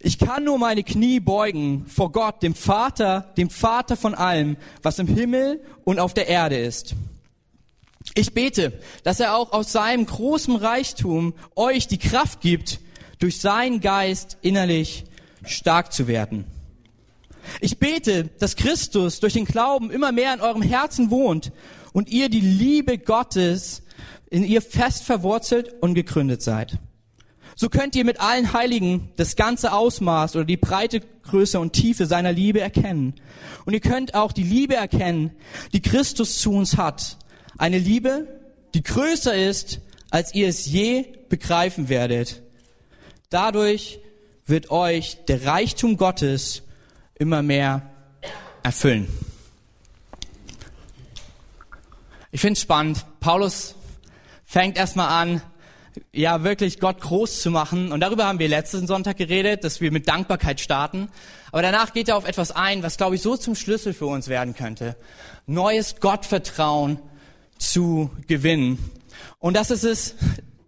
Ich 0.00 0.18
kann 0.18 0.42
nur 0.42 0.58
meine 0.58 0.82
Knie 0.82 1.20
beugen 1.20 1.86
vor 1.86 2.10
Gott, 2.10 2.42
dem 2.42 2.56
Vater, 2.56 3.32
dem 3.36 3.48
Vater 3.48 3.96
von 3.96 4.16
allem, 4.16 4.56
was 4.82 4.98
im 4.98 5.06
Himmel 5.06 5.62
und 5.84 6.00
auf 6.00 6.12
der 6.12 6.26
Erde 6.26 6.58
ist. 6.58 6.96
Ich 8.14 8.34
bete, 8.34 8.72
dass 9.04 9.20
er 9.20 9.36
auch 9.36 9.52
aus 9.52 9.70
seinem 9.70 10.06
großen 10.06 10.56
Reichtum 10.56 11.34
euch 11.54 11.86
die 11.86 11.98
Kraft 11.98 12.40
gibt, 12.40 12.80
durch 13.20 13.40
seinen 13.40 13.80
Geist 13.80 14.38
innerlich 14.42 15.04
stark 15.44 15.92
zu 15.92 16.08
werden. 16.08 16.46
Ich 17.60 17.78
bete, 17.78 18.24
dass 18.40 18.56
Christus 18.56 19.20
durch 19.20 19.34
den 19.34 19.44
Glauben 19.44 19.92
immer 19.92 20.10
mehr 20.10 20.34
in 20.34 20.40
eurem 20.40 20.62
Herzen 20.62 21.10
wohnt 21.10 21.52
und 21.92 22.08
ihr 22.08 22.28
die 22.28 22.40
Liebe 22.40 22.98
Gottes 22.98 23.82
in 24.30 24.44
ihr 24.44 24.62
fest 24.62 25.04
verwurzelt 25.04 25.74
und 25.80 25.94
gegründet 25.94 26.42
seid. 26.42 26.78
So 27.54 27.68
könnt 27.68 27.94
ihr 27.96 28.04
mit 28.04 28.20
allen 28.20 28.54
Heiligen 28.54 29.10
das 29.16 29.36
ganze 29.36 29.72
Ausmaß 29.72 30.36
oder 30.36 30.44
die 30.44 30.56
breite 30.56 31.00
Größe 31.00 31.60
und 31.60 31.74
Tiefe 31.74 32.06
seiner 32.06 32.32
Liebe 32.32 32.60
erkennen. 32.60 33.14
Und 33.66 33.74
ihr 33.74 33.80
könnt 33.80 34.14
auch 34.14 34.32
die 34.32 34.42
Liebe 34.42 34.74
erkennen, 34.74 35.32
die 35.72 35.82
Christus 35.82 36.38
zu 36.38 36.52
uns 36.52 36.76
hat. 36.76 37.18
Eine 37.58 37.78
Liebe, 37.78 38.26
die 38.74 38.82
größer 38.82 39.34
ist, 39.34 39.80
als 40.10 40.34
ihr 40.34 40.48
es 40.48 40.66
je 40.66 41.04
begreifen 41.28 41.88
werdet. 41.88 42.42
Dadurch 43.28 44.00
wird 44.46 44.70
euch 44.70 45.18
der 45.28 45.44
Reichtum 45.46 45.96
Gottes 45.96 46.62
immer 47.14 47.42
mehr 47.42 47.90
erfüllen. 48.62 49.08
Ich 52.34 52.40
finde 52.40 52.54
es 52.54 52.62
spannend. 52.62 53.04
Paulus 53.20 53.74
fängt 54.46 54.78
erstmal 54.78 55.08
an, 55.08 55.42
ja 56.12 56.42
wirklich 56.42 56.80
Gott 56.80 57.02
groß 57.02 57.42
zu 57.42 57.50
machen. 57.50 57.92
Und 57.92 58.00
darüber 58.00 58.24
haben 58.24 58.38
wir 58.38 58.48
letzten 58.48 58.86
Sonntag 58.86 59.18
geredet, 59.18 59.64
dass 59.64 59.82
wir 59.82 59.92
mit 59.92 60.08
Dankbarkeit 60.08 60.58
starten. 60.58 61.10
Aber 61.50 61.60
danach 61.60 61.92
geht 61.92 62.08
er 62.08 62.16
auf 62.16 62.26
etwas 62.26 62.50
ein, 62.50 62.82
was, 62.82 62.96
glaube 62.96 63.16
ich, 63.16 63.22
so 63.22 63.36
zum 63.36 63.54
Schlüssel 63.54 63.92
für 63.92 64.06
uns 64.06 64.28
werden 64.28 64.54
könnte. 64.54 64.96
Neues 65.46 66.00
Gottvertrauen 66.00 66.98
zu 67.58 68.10
gewinnen. 68.28 68.78
Und 69.38 69.54
das 69.54 69.70
ist 69.70 69.84
es, 69.84 70.14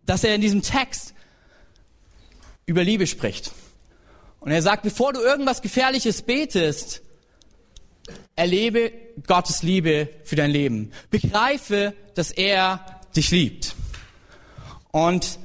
dass 0.04 0.22
er 0.22 0.34
in 0.34 0.42
diesem 0.42 0.60
Text 0.60 1.14
über 2.66 2.84
Liebe 2.84 3.06
spricht. 3.06 3.52
Und 4.38 4.50
er 4.50 4.60
sagt, 4.60 4.82
bevor 4.82 5.14
du 5.14 5.20
irgendwas 5.20 5.62
Gefährliches 5.62 6.20
betest, 6.20 7.00
erlebe 8.36 8.92
Gottes 9.26 9.62
Liebe 9.62 10.08
für 10.24 10.36
dein 10.36 10.50
Leben. 10.50 10.92
Begreife, 11.10 11.94
dass 12.14 12.30
er 12.30 13.00
dich 13.16 13.30
liebt. 13.30 13.74
Und 14.90 15.38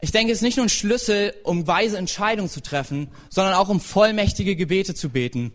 ich 0.00 0.12
denke, 0.12 0.32
es 0.32 0.38
ist 0.38 0.42
nicht 0.42 0.56
nur 0.56 0.66
ein 0.66 0.70
Schlüssel, 0.70 1.34
um 1.44 1.66
weise 1.66 1.98
Entscheidungen 1.98 2.50
zu 2.50 2.60
treffen, 2.60 3.08
sondern 3.30 3.54
auch 3.54 3.68
um 3.68 3.80
vollmächtige 3.80 4.56
Gebete 4.56 4.94
zu 4.94 5.10
beten. 5.10 5.52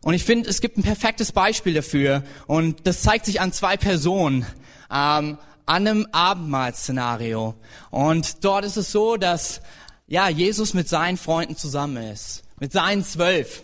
Und 0.00 0.14
ich 0.14 0.24
finde, 0.24 0.48
es 0.48 0.60
gibt 0.60 0.78
ein 0.78 0.82
perfektes 0.82 1.32
Beispiel 1.32 1.74
dafür. 1.74 2.22
Und 2.46 2.86
das 2.86 3.02
zeigt 3.02 3.26
sich 3.26 3.40
an 3.40 3.52
zwei 3.52 3.76
Personen. 3.76 4.46
Ähm, 4.90 5.38
an 5.68 5.86
einem 5.86 6.08
Abendmahlszenario. 6.12 7.54
Und 7.90 8.42
dort 8.42 8.64
ist 8.64 8.78
es 8.78 8.90
so, 8.90 9.18
dass 9.18 9.60
ja, 10.06 10.28
Jesus 10.28 10.72
mit 10.72 10.88
seinen 10.88 11.18
Freunden 11.18 11.56
zusammen 11.56 12.02
ist. 12.10 12.42
Mit 12.58 12.72
seinen 12.72 13.04
zwölf. 13.04 13.62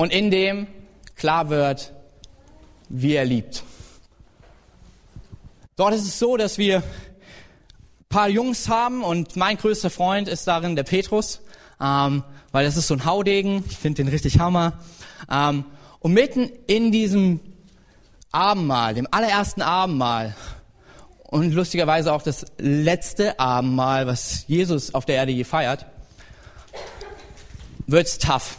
Und 0.00 0.14
in 0.14 0.30
dem 0.30 0.66
klar 1.14 1.50
wird, 1.50 1.92
wie 2.88 3.12
er 3.12 3.26
liebt. 3.26 3.64
Dort 5.76 5.92
ist 5.92 6.06
es 6.06 6.18
so, 6.18 6.38
dass 6.38 6.56
wir 6.56 6.78
ein 6.78 6.82
paar 8.08 8.30
Jungs 8.30 8.70
haben 8.70 9.04
und 9.04 9.36
mein 9.36 9.58
größter 9.58 9.90
Freund 9.90 10.26
ist 10.26 10.46
darin 10.46 10.74
der 10.74 10.84
Petrus, 10.84 11.42
ähm, 11.82 12.24
weil 12.50 12.64
das 12.64 12.78
ist 12.78 12.86
so 12.86 12.94
ein 12.94 13.04
Haudegen. 13.04 13.62
Ich 13.68 13.76
finde 13.76 14.02
den 14.02 14.08
richtig 14.08 14.38
Hammer. 14.38 14.78
Ähm, 15.30 15.66
und 15.98 16.14
mitten 16.14 16.50
in 16.66 16.92
diesem 16.92 17.40
Abendmahl, 18.32 18.94
dem 18.94 19.06
allerersten 19.10 19.60
Abendmahl 19.60 20.34
und 21.24 21.52
lustigerweise 21.52 22.14
auch 22.14 22.22
das 22.22 22.46
letzte 22.56 23.38
Abendmahl, 23.38 24.06
was 24.06 24.46
Jesus 24.48 24.94
auf 24.94 25.04
der 25.04 25.16
Erde 25.16 25.32
je 25.32 25.44
feiert, 25.44 25.84
wird's 27.86 28.16
tough, 28.16 28.56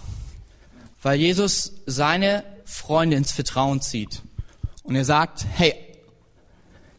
weil 1.01 1.20
Jesus 1.20 1.74
seine 1.86 2.43
Freunde 2.65 3.17
ins 3.17 3.31
Vertrauen 3.31 3.81
zieht 3.81 4.22
und 4.84 4.96
er 4.96 5.05
sagt, 5.05 5.46
hey, 5.55 5.75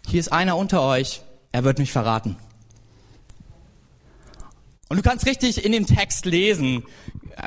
hier 0.07 0.21
ist 0.21 0.33
einer 0.33 0.57
unter 0.57 0.83
euch, 0.83 1.23
er 1.53 1.65
wird 1.65 1.79
mich 1.79 1.93
verraten. 1.93 2.37
Und 4.89 4.97
du 4.97 5.03
kannst 5.03 5.27
richtig 5.27 5.65
in 5.65 5.73
dem 5.73 5.87
Text 5.87 6.27
lesen, 6.27 6.85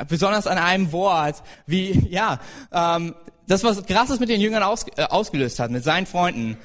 besonders 0.08 0.46
an 0.46 0.58
einem 0.58 0.90
Wort, 0.90 1.42
wie, 1.66 2.08
ja, 2.10 2.40
ähm, 2.72 3.14
das, 3.46 3.62
was 3.62 3.84
krasses 3.86 4.18
mit 4.18 4.28
den 4.28 4.40
Jüngern 4.40 4.64
aus, 4.64 4.86
äh, 4.96 5.04
ausgelöst 5.04 5.60
hat, 5.60 5.70
mit 5.70 5.84
seinen 5.84 6.06
Freunden. 6.06 6.56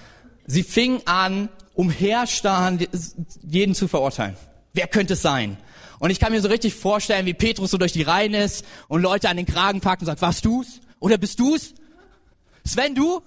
Sie 0.47 0.63
fingen 0.63 1.01
an, 1.05 1.49
umherstarren, 1.75 2.79
jeden 3.43 3.75
zu 3.75 3.87
verurteilen. 3.87 4.35
Wer 4.73 4.87
könnte 4.87 5.13
es 5.13 5.21
sein? 5.21 5.57
Und 6.01 6.09
ich 6.09 6.19
kann 6.19 6.31
mir 6.31 6.41
so 6.41 6.47
richtig 6.47 6.73
vorstellen, 6.73 7.27
wie 7.27 7.35
Petrus 7.35 7.69
so 7.69 7.77
durch 7.77 7.91
die 7.91 8.01
Reihen 8.01 8.33
ist 8.33 8.65
und 8.87 9.03
Leute 9.03 9.29
an 9.29 9.37
den 9.37 9.45
Kragen 9.45 9.81
packt 9.81 10.01
und 10.01 10.07
sagt, 10.07 10.23
warst 10.23 10.43
du's? 10.43 10.81
Oder 10.99 11.19
bist 11.19 11.39
du's? 11.39 11.75
Sven, 12.65 12.95
du? 12.95 13.21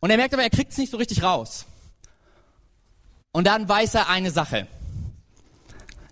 Und 0.00 0.10
er 0.10 0.18
merkt 0.18 0.34
aber, 0.34 0.42
er 0.42 0.50
kriegt 0.50 0.72
es 0.72 0.76
nicht 0.76 0.90
so 0.90 0.98
richtig 0.98 1.22
raus. 1.22 1.64
Und 3.32 3.46
dann 3.46 3.66
weiß 3.66 3.94
er 3.94 4.10
eine 4.10 4.30
Sache. 4.30 4.66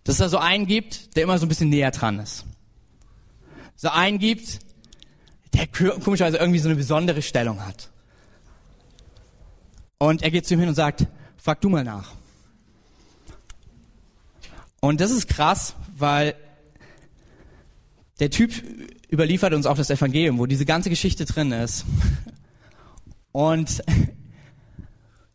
Dass 0.02 0.16
da 0.16 0.30
so 0.30 0.38
einen 0.38 0.66
gibt, 0.66 1.14
der 1.14 1.24
immer 1.24 1.38
so 1.38 1.44
ein 1.44 1.50
bisschen 1.50 1.68
näher 1.68 1.90
dran 1.90 2.20
ist. 2.20 2.46
So 3.76 3.90
einen 3.90 4.18
gibt, 4.18 4.60
der 5.52 5.66
komischerweise 5.66 6.38
irgendwie 6.38 6.58
so 6.58 6.70
eine 6.70 6.76
besondere 6.76 7.20
Stellung 7.20 7.66
hat. 7.66 7.90
Und 9.98 10.22
er 10.22 10.30
geht 10.30 10.46
zu 10.46 10.54
ihm 10.54 10.60
hin 10.60 10.70
und 10.70 10.74
sagt, 10.74 11.06
frag 11.36 11.60
du 11.60 11.68
mal 11.68 11.84
nach. 11.84 12.17
Und 14.80 15.00
das 15.00 15.10
ist 15.10 15.28
krass, 15.28 15.74
weil 15.96 16.34
der 18.20 18.30
Typ 18.30 18.52
überliefert 19.12 19.54
uns 19.54 19.66
auch 19.66 19.76
das 19.76 19.90
Evangelium, 19.90 20.38
wo 20.38 20.46
diese 20.46 20.64
ganze 20.64 20.90
Geschichte 20.90 21.24
drin 21.24 21.52
ist. 21.52 21.84
Und 23.32 23.82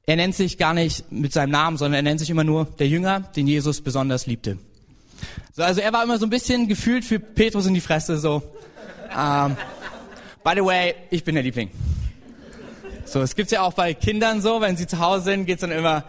er 0.06 0.16
nennt 0.16 0.36
sich 0.36 0.58
gar 0.58 0.74
nicht 0.74 1.12
mit 1.12 1.34
seinem 1.34 1.52
Namen, 1.52 1.78
sondern 1.78 1.96
er 1.96 2.02
nennt 2.02 2.20
sich 2.20 2.30
immer 2.30 2.44
nur 2.44 2.66
der 2.66 2.88
Jünger, 2.88 3.22
den 3.22 3.48
Jesus 3.48 3.82
besonders 3.82 4.26
liebte. 4.26 4.58
So, 5.54 5.64
also 5.64 5.82
er 5.82 5.94
war 5.94 6.04
immer 6.04 6.18
so 6.18 6.26
ein 6.26 6.30
bisschen 6.30 6.68
gefühlt 6.68 7.06
für 7.06 7.20
Petrus 7.20 7.66
in 7.66 7.74
die 7.74 7.82
Fresse, 7.82 8.18
so. 8.18 8.44
Ähm, 9.18 9.56
by 10.44 10.52
the 10.56 10.66
way, 10.66 10.96
ich 11.10 11.24
bin 11.24 11.36
der 11.36 11.44
Liebling. 11.44 11.70
So, 13.06 13.22
es 13.22 13.36
gibt's 13.36 13.52
ja 13.52 13.62
auch 13.62 13.74
bei 13.74 13.94
Kindern 13.94 14.42
so, 14.42 14.60
wenn 14.60 14.76
sie 14.76 14.88
zu 14.88 15.00
Hause 15.00 15.26
sind, 15.26 15.46
geht's 15.46 15.62
dann 15.62 15.72
immer, 15.72 16.04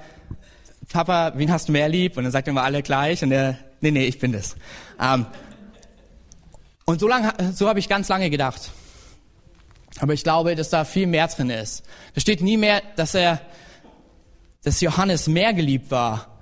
Papa, 0.95 1.33
wen 1.35 1.51
hast 1.51 1.67
du 1.67 1.73
mehr 1.73 1.89
lieb? 1.89 2.17
Und 2.17 2.23
dann 2.23 2.31
sagt 2.31 2.47
immer 2.47 2.63
alle 2.63 2.81
gleich 2.81 3.25
und 3.25 3.33
er, 3.33 3.59
nee, 3.81 3.91
nee, 3.91 4.05
ich 4.05 4.21
bin 4.21 4.31
das. 4.31 4.55
Ähm, 5.01 5.27
und 6.85 7.01
so 7.01 7.11
so 7.53 7.69
habe 7.69 7.81
ich 7.81 7.89
ganz 7.89 8.09
lange 8.09 8.31
gedacht. 8.31 8.71
Aber 9.99 10.13
ich 10.13 10.23
glaube, 10.23 10.55
dass 10.55 10.71
da 10.71 10.85
viel 10.85 11.09
mehr 11.09 11.27
drin 11.27 11.51
ist. 11.51 11.83
Da 12.15 12.21
steht 12.21 12.43
nie 12.43 12.57
mehr, 12.57 12.81
dass 12.95 13.17
er, 13.17 13.41
dass 14.63 14.81
Johannes 14.81 15.27
mehr 15.27 15.53
geliebt 15.53 15.91
war 15.91 16.39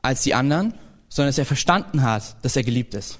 als 0.00 0.22
die 0.22 0.32
anderen, 0.32 0.72
sondern 1.10 1.28
dass 1.28 1.38
er 1.38 1.44
verstanden 1.44 2.00
hat, 2.00 2.42
dass 2.42 2.56
er 2.56 2.62
geliebt 2.62 2.94
ist. 2.94 3.18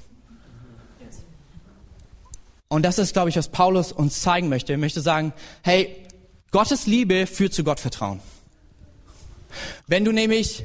Und 2.69 2.87
das 2.87 2.99
ist, 2.99 3.13
glaube 3.13 3.29
ich, 3.29 3.37
was 3.37 3.49
Paulus 3.49 3.93
uns 3.93 4.23
zeigen 4.23 4.49
möchte. 4.49 4.73
Er 4.73 4.79
möchte 4.79 5.03
sagen, 5.03 5.35
hey, 5.63 6.07
Gottes 6.53 6.87
Liebe 6.87 7.27
führt 7.27 7.53
zu 7.53 7.65
Gottvertrauen. 7.65 8.21
Wenn 9.87 10.05
du 10.05 10.13
nämlich 10.13 10.65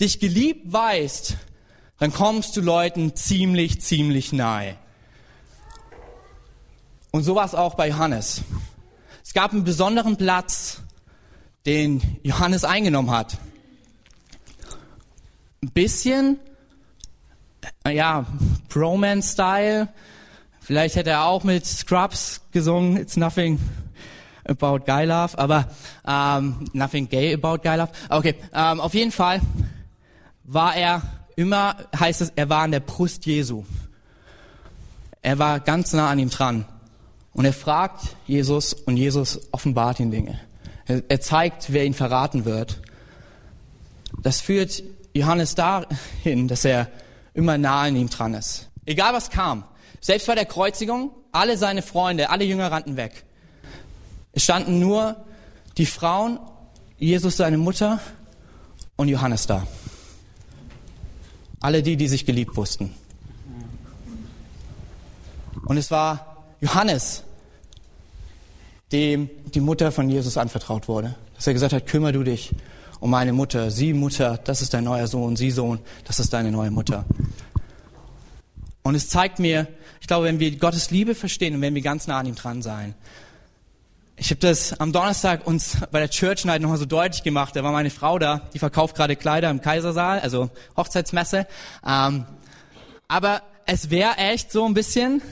dich 0.00 0.20
geliebt 0.20 0.72
weißt, 0.72 1.36
dann 1.98 2.12
kommst 2.12 2.56
du 2.56 2.60
Leuten 2.60 3.14
ziemlich, 3.14 3.80
ziemlich 3.80 4.32
nahe. 4.32 4.76
Und 7.12 7.22
so 7.22 7.34
war 7.34 7.44
es 7.44 7.54
auch 7.54 7.74
bei 7.74 7.88
Johannes. 7.88 8.42
Es 9.24 9.34
gab 9.34 9.52
einen 9.52 9.64
besonderen 9.64 10.16
Platz, 10.16 10.80
den 11.66 12.02
Johannes 12.22 12.64
eingenommen 12.64 13.10
hat. 13.10 13.38
Ein 15.62 15.70
bisschen, 15.70 16.40
äh, 17.84 17.94
ja, 17.94 18.26
Bromance-Style. 18.68 19.88
Vielleicht 20.60 20.96
hätte 20.96 21.10
er 21.10 21.26
auch 21.26 21.44
mit 21.44 21.66
Scrubs 21.66 22.40
gesungen, 22.50 22.96
It's 22.96 23.16
Nothing 23.16 23.60
About 24.44 24.80
Guy 24.86 25.04
Love, 25.04 25.38
aber 25.38 25.68
ähm, 26.06 26.64
Nothing 26.72 27.08
Gay 27.08 27.34
About 27.34 27.58
Guy 27.58 27.76
Love. 27.76 27.90
Okay, 28.08 28.34
ähm, 28.54 28.80
auf 28.80 28.94
jeden 28.94 29.12
Fall 29.12 29.40
war 30.44 30.74
er 30.76 31.02
immer, 31.36 31.76
heißt 31.98 32.20
es, 32.20 32.32
er 32.34 32.48
war 32.48 32.62
an 32.62 32.72
der 32.72 32.80
Brust 32.80 33.26
Jesu. 33.26 33.64
Er 35.22 35.38
war 35.38 35.60
ganz 35.60 35.92
nah 35.92 36.10
an 36.10 36.18
ihm 36.18 36.30
dran. 36.30 36.64
Und 37.32 37.44
er 37.44 37.52
fragt 37.52 38.16
Jesus 38.26 38.74
und 38.74 38.96
Jesus 38.96 39.40
offenbart 39.52 40.00
ihm 40.00 40.10
Dinge. 40.10 40.38
Er, 40.86 41.02
er 41.08 41.20
zeigt, 41.20 41.72
wer 41.72 41.84
ihn 41.84 41.94
verraten 41.94 42.44
wird. 42.44 42.80
Das 44.22 44.40
führt 44.40 44.82
Johannes 45.14 45.54
dahin, 45.54 46.48
dass 46.48 46.64
er 46.64 46.88
immer 47.34 47.56
nah 47.56 47.82
an 47.82 47.96
ihm 47.96 48.10
dran 48.10 48.34
ist. 48.34 48.68
Egal 48.84 49.14
was 49.14 49.30
kam. 49.30 49.64
Selbst 50.00 50.26
bei 50.26 50.34
der 50.34 50.44
Kreuzigung, 50.44 51.12
alle 51.30 51.56
seine 51.56 51.82
Freunde, 51.82 52.28
alle 52.30 52.44
Jünger 52.44 52.70
rannten 52.70 52.96
weg. 52.96 53.24
Es 54.32 54.44
standen 54.44 54.78
nur 54.78 55.16
die 55.76 55.86
Frauen, 55.86 56.38
Jesus 56.98 57.36
seine 57.36 57.58
Mutter 57.58 58.00
und 58.96 59.08
Johannes 59.08 59.46
da. 59.46 59.66
Alle 61.60 61.82
die, 61.82 61.96
die 61.96 62.08
sich 62.08 62.26
geliebt 62.26 62.56
wussten. 62.56 62.94
Und 65.66 65.76
es 65.76 65.90
war 65.90 66.44
Johannes, 66.60 67.22
dem 68.90 69.30
die 69.54 69.60
Mutter 69.60 69.92
von 69.92 70.08
Jesus 70.08 70.36
anvertraut 70.36 70.88
wurde. 70.88 71.14
Dass 71.36 71.46
er 71.46 71.52
gesagt 71.52 71.72
hat, 71.72 71.86
kümmere 71.86 72.12
du 72.12 72.22
dich 72.22 72.52
um 73.00 73.10
meine 73.10 73.32
Mutter. 73.32 73.70
Sie 73.70 73.92
Mutter, 73.92 74.38
das 74.38 74.62
ist 74.62 74.74
dein 74.74 74.84
neuer 74.84 75.06
Sohn. 75.06 75.36
Sie 75.36 75.50
Sohn, 75.50 75.80
das 76.04 76.20
ist 76.20 76.32
deine 76.32 76.52
neue 76.52 76.70
Mutter. 76.70 77.04
Und 78.82 78.94
es 78.94 79.08
zeigt 79.08 79.38
mir, 79.38 79.66
ich 80.00 80.06
glaube, 80.06 80.26
wenn 80.26 80.40
wir 80.40 80.56
Gottes 80.56 80.90
Liebe 80.90 81.14
verstehen 81.14 81.54
und 81.54 81.60
wenn 81.60 81.74
wir 81.74 81.82
ganz 81.82 82.06
nah 82.06 82.18
an 82.18 82.26
ihm 82.26 82.34
dran 82.34 82.62
sein. 82.62 82.94
Ich 84.16 84.30
habe 84.30 84.40
das 84.40 84.78
am 84.78 84.92
Donnerstag 84.92 85.46
uns 85.46 85.78
bei 85.90 85.98
der 85.98 86.10
Church 86.10 86.44
Night 86.44 86.60
nochmal 86.60 86.78
so 86.78 86.84
deutlich 86.84 87.22
gemacht. 87.22 87.56
Da 87.56 87.64
war 87.64 87.72
meine 87.72 87.90
Frau 87.90 88.18
da, 88.18 88.48
die 88.52 88.58
verkauft 88.58 88.94
gerade 88.94 89.16
Kleider 89.16 89.48
im 89.50 89.62
Kaisersaal, 89.62 90.20
also 90.20 90.50
Hochzeitsmesse. 90.76 91.46
Ähm, 91.86 92.26
aber 93.08 93.42
es 93.66 93.90
wäre 93.90 94.18
echt 94.18 94.52
so 94.52 94.66
ein 94.66 94.74
bisschen, 94.74 95.22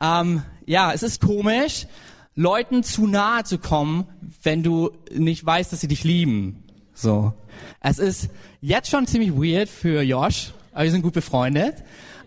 ähm, 0.00 0.42
ja, 0.64 0.92
es 0.92 1.02
ist 1.02 1.20
komisch, 1.20 1.86
Leuten 2.34 2.82
zu 2.82 3.06
nahe 3.06 3.44
zu 3.44 3.58
kommen, 3.58 4.06
wenn 4.42 4.62
du 4.62 4.90
nicht 5.12 5.44
weißt, 5.44 5.72
dass 5.72 5.80
sie 5.80 5.88
dich 5.88 6.04
lieben. 6.04 6.64
So. 6.94 7.34
Es 7.80 7.98
ist 7.98 8.30
jetzt 8.62 8.88
schon 8.88 9.06
ziemlich 9.06 9.32
weird 9.32 9.68
für 9.68 10.00
Josh, 10.02 10.52
aber 10.72 10.84
wir 10.84 10.90
sind 10.90 11.02
gut 11.02 11.14
befreundet. 11.14 11.76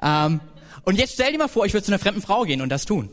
Ähm, 0.02 0.42
und 0.84 1.00
jetzt 1.00 1.14
stell 1.14 1.32
dir 1.32 1.40
mal 1.40 1.48
vor, 1.48 1.66
ich 1.66 1.74
würde 1.74 1.86
zu 1.86 1.92
einer 1.92 2.00
fremden 2.00 2.22
Frau 2.22 2.44
gehen 2.44 2.62
und 2.62 2.70
das 2.70 2.86
tun. 2.86 3.10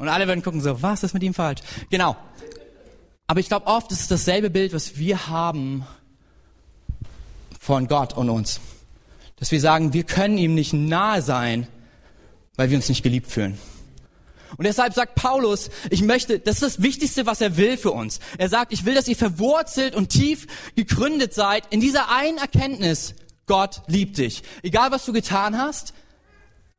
Und 0.00 0.08
alle 0.08 0.26
würden 0.26 0.42
gucken 0.42 0.62
so, 0.62 0.80
was 0.80 1.02
ist 1.02 1.12
mit 1.12 1.22
ihm 1.22 1.34
falsch? 1.34 1.60
Genau. 1.90 2.16
Aber 3.26 3.38
ich 3.38 3.48
glaube 3.48 3.66
oft 3.66 3.92
ist 3.92 4.00
es 4.00 4.08
dasselbe 4.08 4.48
Bild, 4.48 4.72
was 4.72 4.96
wir 4.96 5.28
haben 5.28 5.84
von 7.60 7.86
Gott 7.86 8.16
und 8.16 8.30
uns. 8.30 8.60
Dass 9.36 9.50
wir 9.50 9.60
sagen, 9.60 9.92
wir 9.92 10.04
können 10.04 10.38
ihm 10.38 10.54
nicht 10.54 10.72
nahe 10.72 11.20
sein, 11.20 11.66
weil 12.56 12.70
wir 12.70 12.78
uns 12.78 12.88
nicht 12.88 13.02
geliebt 13.02 13.30
fühlen. 13.30 13.58
Und 14.56 14.64
deshalb 14.64 14.94
sagt 14.94 15.16
Paulus, 15.16 15.68
ich 15.90 16.00
möchte, 16.00 16.38
das 16.38 16.54
ist 16.54 16.62
das 16.62 16.82
Wichtigste, 16.82 17.26
was 17.26 17.42
er 17.42 17.58
will 17.58 17.76
für 17.76 17.90
uns. 17.90 18.20
Er 18.38 18.48
sagt, 18.48 18.72
ich 18.72 18.86
will, 18.86 18.94
dass 18.94 19.06
ihr 19.06 19.16
verwurzelt 19.16 19.94
und 19.94 20.08
tief 20.08 20.46
gegründet 20.76 21.34
seid 21.34 21.64
in 21.68 21.80
dieser 21.80 22.08
einen 22.10 22.38
Erkenntnis, 22.38 23.14
Gott 23.44 23.82
liebt 23.86 24.16
dich. 24.16 24.44
Egal 24.62 24.92
was 24.92 25.04
du 25.04 25.12
getan 25.12 25.58
hast, 25.58 25.92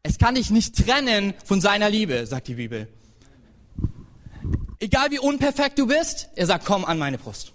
es 0.01 0.18
kann 0.18 0.34
dich 0.34 0.50
nicht 0.50 0.75
trennen 0.75 1.36
von 1.46 1.62
seiner 1.62 1.92
Liebe, 1.92 2.25
sagt 2.25 2.48
die 2.48 2.56
Bibel. 2.56 2.88
Egal 4.82 5.12
wie 5.12 5.20
unperfekt 5.20 5.78
du 5.78 5.86
bist, 5.86 6.30
er 6.36 6.48
sagt, 6.48 6.66
komm 6.66 6.86
an 6.86 6.98
meine 6.98 7.20
Brust. 7.20 7.54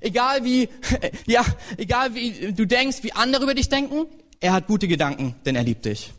Egal 0.00 0.44
wie, 0.44 0.68
ja, 1.26 1.42
egal 1.78 2.14
wie 2.14 2.52
du 2.52 2.66
denkst, 2.66 2.98
wie 3.00 3.12
andere 3.12 3.44
über 3.44 3.54
dich 3.54 3.70
denken, 3.70 4.04
er 4.40 4.52
hat 4.52 4.66
gute 4.66 4.86
Gedanken, 4.86 5.34
denn 5.46 5.56
er 5.56 5.62
liebt 5.62 5.86
dich. 5.86 6.12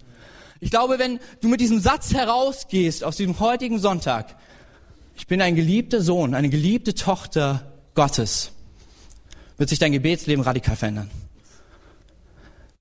Ich 0.60 0.72
glaube, 0.72 0.98
wenn 0.98 1.20
du 1.42 1.48
mit 1.48 1.62
diesem 1.62 1.80
Satz 1.80 2.12
herausgehst 2.12 3.04
aus 3.04 3.18
diesem 3.18 3.40
heutigen 3.40 3.78
Sonntag, 3.78 4.36
ich 5.16 5.28
bin 5.28 5.44
ein 5.44 5.56
geliebter 5.56 6.02
Sohn, 6.02 6.34
eine 6.34 6.50
geliebte 6.50 6.96
Tochter 6.96 7.72
Gottes, 7.94 8.50
wird 9.58 9.70
sich 9.70 9.78
dein 9.78 9.92
Gebetsleben 9.92 10.44
radikal 10.44 10.76
verändern. 10.76 11.12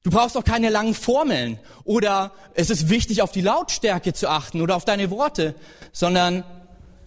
Du 0.03 0.11
brauchst 0.11 0.35
auch 0.39 0.45
keine 0.45 0.71
langen 0.71 0.95
Formeln 0.95 1.59
oder 1.85 2.33
es 2.55 2.71
ist 2.71 2.89
wichtig, 2.89 3.21
auf 3.21 3.33
die 3.33 3.43
Lautstärke 3.43 4.15
zu 4.15 4.31
achten 4.31 4.63
oder 4.63 4.77
auf 4.77 4.87
deine 4.87 5.11
Worte, 5.11 5.55
sondern 5.93 6.43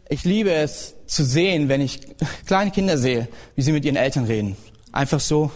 ich 0.09 0.23
liebe 0.23 0.51
es 0.51 0.95
zu 1.05 1.23
sehen, 1.23 1.69
wenn 1.69 1.81
ich 1.81 2.01
kleine 2.45 2.71
Kinder 2.71 2.97
sehe, 2.97 3.27
wie 3.55 3.61
sie 3.61 3.71
mit 3.71 3.85
ihren 3.85 3.95
Eltern 3.95 4.25
reden. 4.25 4.55
Einfach 4.91 5.19
so 5.19 5.51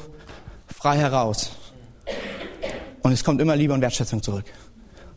frei 0.68 0.98
heraus. 0.98 1.52
Und 3.02 3.12
es 3.12 3.24
kommt 3.24 3.42
immer 3.42 3.56
Liebe 3.56 3.74
und 3.74 3.82
Wertschätzung 3.82 4.22
zurück. 4.22 4.46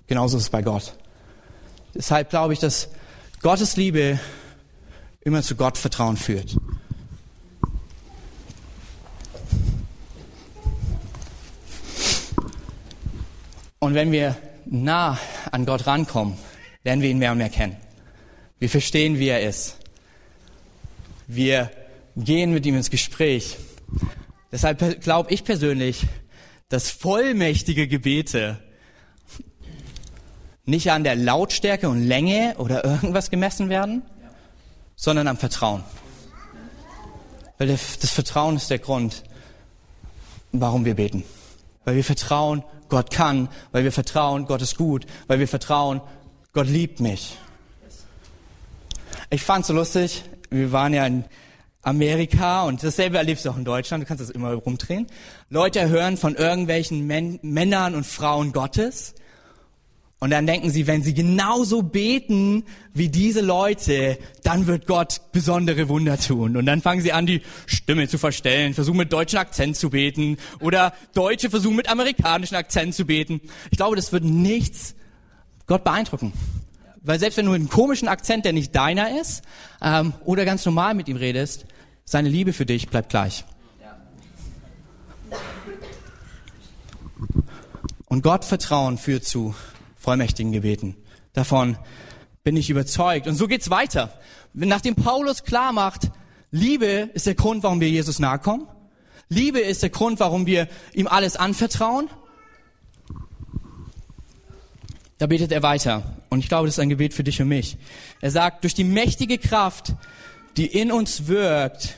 Genauso 0.07 0.37
ist 0.37 0.45
es 0.45 0.51
bei 0.51 0.63
Gott. 0.63 0.95
Deshalb 1.95 2.31
glaube 2.31 2.53
ich, 2.53 2.59
dass 2.59 2.89
Gottes 3.43 3.77
Liebe 3.77 4.19
immer 5.21 5.43
zu 5.43 5.55
Gott 5.57 5.79
Vertrauen 5.79 6.17
führt. 6.17 6.57
Und 13.79 13.95
wenn 13.95 14.13
wir 14.13 14.37
nah 14.65 15.19
an 15.51 15.67
Gott 15.67 15.87
rankommen, 15.87 16.39
lernen 16.85 17.03
wir 17.03 17.11
ihn 17.11 17.19
mehr 17.19 17.33
und 17.33 17.39
mehr 17.39 17.51
kennen. 17.51 17.77
Wir 18.59 18.71
verstehen, 18.71 19.19
wie 19.19 19.29
er 19.29 19.47
ist. 19.47 19.79
Wir 21.27 21.71
gehen 22.17 22.53
mit 22.53 22.65
ihm 22.67 22.77
ins 22.77 22.91
Gespräch. 22.91 23.57
Deshalb 24.53 25.03
glaube 25.03 25.33
ich 25.33 25.45
persönlich, 25.45 26.07
dass 26.69 26.91
vollmächtige 26.91 27.89
Gebete 27.89 28.63
nicht 30.65 30.91
an 30.91 31.05
der 31.05 31.17
Lautstärke 31.17 31.89
und 31.89 32.07
Länge 32.07 32.55
oder 32.59 32.85
irgendwas 32.85 33.31
gemessen 33.31 33.69
werden, 33.69 34.03
sondern 34.97 35.29
am 35.29 35.37
Vertrauen. 35.37 35.85
Weil 37.59 37.69
das 37.69 38.11
Vertrauen 38.11 38.57
ist 38.57 38.71
der 38.71 38.79
Grund, 38.79 39.25
warum 40.53 40.85
wir 40.85 40.95
beten. 40.95 41.25
Weil 41.85 41.97
wir 41.97 42.05
vertrauen, 42.05 42.65
Gott 42.89 43.11
kann, 43.11 43.49
weil 43.73 43.85
wir 43.85 43.93
vertrauen, 43.93 44.47
Gott 44.47 44.63
ist 44.63 44.77
gut, 44.77 45.07
weil 45.27 45.39
wir 45.39 45.49
vertrauen, 45.49 46.01
Gott 46.53 46.69
liebt 46.69 47.01
mich. 47.01 47.37
Ich 49.35 49.43
fand's 49.43 49.67
so 49.67 49.75
lustig, 49.75 50.23
wir 50.51 50.71
waren 50.71 50.95
ja 50.95 51.05
in 51.05 51.25
Amerika 51.83 52.63
und 52.67 52.85
dasselbe 52.85 53.19
erlebst 53.19 53.45
du 53.45 53.51
auch 53.51 53.57
in 53.57 53.65
Deutschland, 53.65 54.05
du 54.05 54.07
kannst 54.07 54.23
das 54.23 54.31
immer 54.31 54.53
rumdrehen. 54.53 55.09
Leute 55.51 55.89
hören 55.89 56.17
von 56.17 56.37
irgendwelchen 56.37 57.05
Männern 57.43 57.97
und 57.97 58.07
Frauen 58.07 58.53
Gottes 58.53 59.17
und 60.21 60.31
dann 60.31 60.47
denken 60.47 60.71
sie, 60.71 60.87
wenn 60.87 61.03
sie 61.03 61.15
genauso 61.15 61.83
beten 61.83 62.63
wie 62.93 63.09
diese 63.09 63.41
Leute, 63.41 64.19
dann 64.45 64.69
wird 64.69 64.87
Gott 64.87 65.21
besondere 65.33 65.89
Wunder 65.89 66.17
tun. 66.17 66.57
Und 66.57 66.67
dann 66.67 66.81
fangen 66.81 67.03
sie 67.03 67.13
an, 67.13 67.27
die 67.27 67.43
Stimme 67.67 68.07
zu 68.07 68.19
verstellen, 68.19 68.73
versuchen 68.73 68.99
mit 68.99 69.13
deutschen 69.13 69.41
Akzent 69.41 69.77
zu 69.77 69.91
beten 69.91 70.37
oder 70.61 70.95
Deutsche 71.13 71.51
versuchen 71.51 71.75
mit 71.75 71.91
amerikanischen 71.91 72.55
Akzent 72.55 72.95
zu 72.95 73.05
beten. 73.05 73.41
Ich 73.73 73.79
glaube, 73.79 73.97
das 73.97 74.13
wird 74.13 74.23
nichts 74.23 74.95
Gott 75.67 75.83
beeindrucken. 75.83 76.33
Weil 77.05 77.19
selbst 77.19 77.37
wenn 77.37 77.45
du 77.45 77.53
mit 77.53 77.61
einem 77.61 77.69
komischen 77.69 78.09
Akzent, 78.09 78.47
der 78.47 78.55
nicht 78.55 78.75
deiner 78.75 79.21
ist, 79.21 79.43
ähm, 79.83 80.15
oder 80.25 80.47
ganz 80.47 80.65
normal 80.65 80.95
mit 80.95 81.07
ihm 81.07 81.17
redest, 81.17 81.67
seine 82.05 82.31
Liebe 82.31 82.53
für 82.53 82.67
dich 82.67 82.89
bleibt 82.89 83.11
gleich. 83.11 83.45
Und 88.07 88.23
Gott 88.23 88.45
Vertrauen 88.45 88.97
führt 88.97 89.25
zu 89.25 89.55
vollmächtigen 89.97 90.53
Gebeten. 90.53 90.97
Davon 91.35 91.77
bin 92.43 92.57
ich 92.57 92.71
überzeugt. 92.71 93.27
Und 93.27 93.35
so 93.35 93.49
geht's 93.49 93.71
weiter. 93.71 94.13
Nachdem 94.55 94.95
Paulus 94.95 95.45
klar 95.45 95.73
macht, 95.73 96.11
Liebe 96.51 96.87
ist 96.87 97.27
der 97.27 97.35
Grund, 97.35 97.65
warum 97.65 97.81
wir 97.81 97.91
Jesus 97.91 98.19
nahe 98.19 98.39
kommen. 98.39 98.67
Liebe 99.29 99.61
ist 99.61 99.83
der 99.83 99.91
Grund, 99.91 100.21
warum 100.21 100.47
wir 100.47 100.69
ihm 100.93 101.07
alles 101.09 101.37
anvertrauen. 101.37 102.09
Da 105.19 105.27
betet 105.27 105.53
er 105.53 105.63
weiter. 105.63 106.03
Und 106.29 106.41
ich 106.41 106.49
glaube, 106.49 106.67
das 106.67 106.77
ist 106.77 106.81
ein 106.81 106.89
Gebet 106.89 107.15
für 107.15 107.25
dich 107.25 107.41
und 107.41 107.49
mich. 107.49 107.77
Er 108.21 108.31
sagt, 108.31 108.65
durch 108.65 108.75
die 108.75 108.85
mächtige 108.85 109.39
Kraft, 109.39 109.95
die 110.57 110.67
in 110.67 110.91
uns 110.91 111.27
wirkt, 111.27 111.97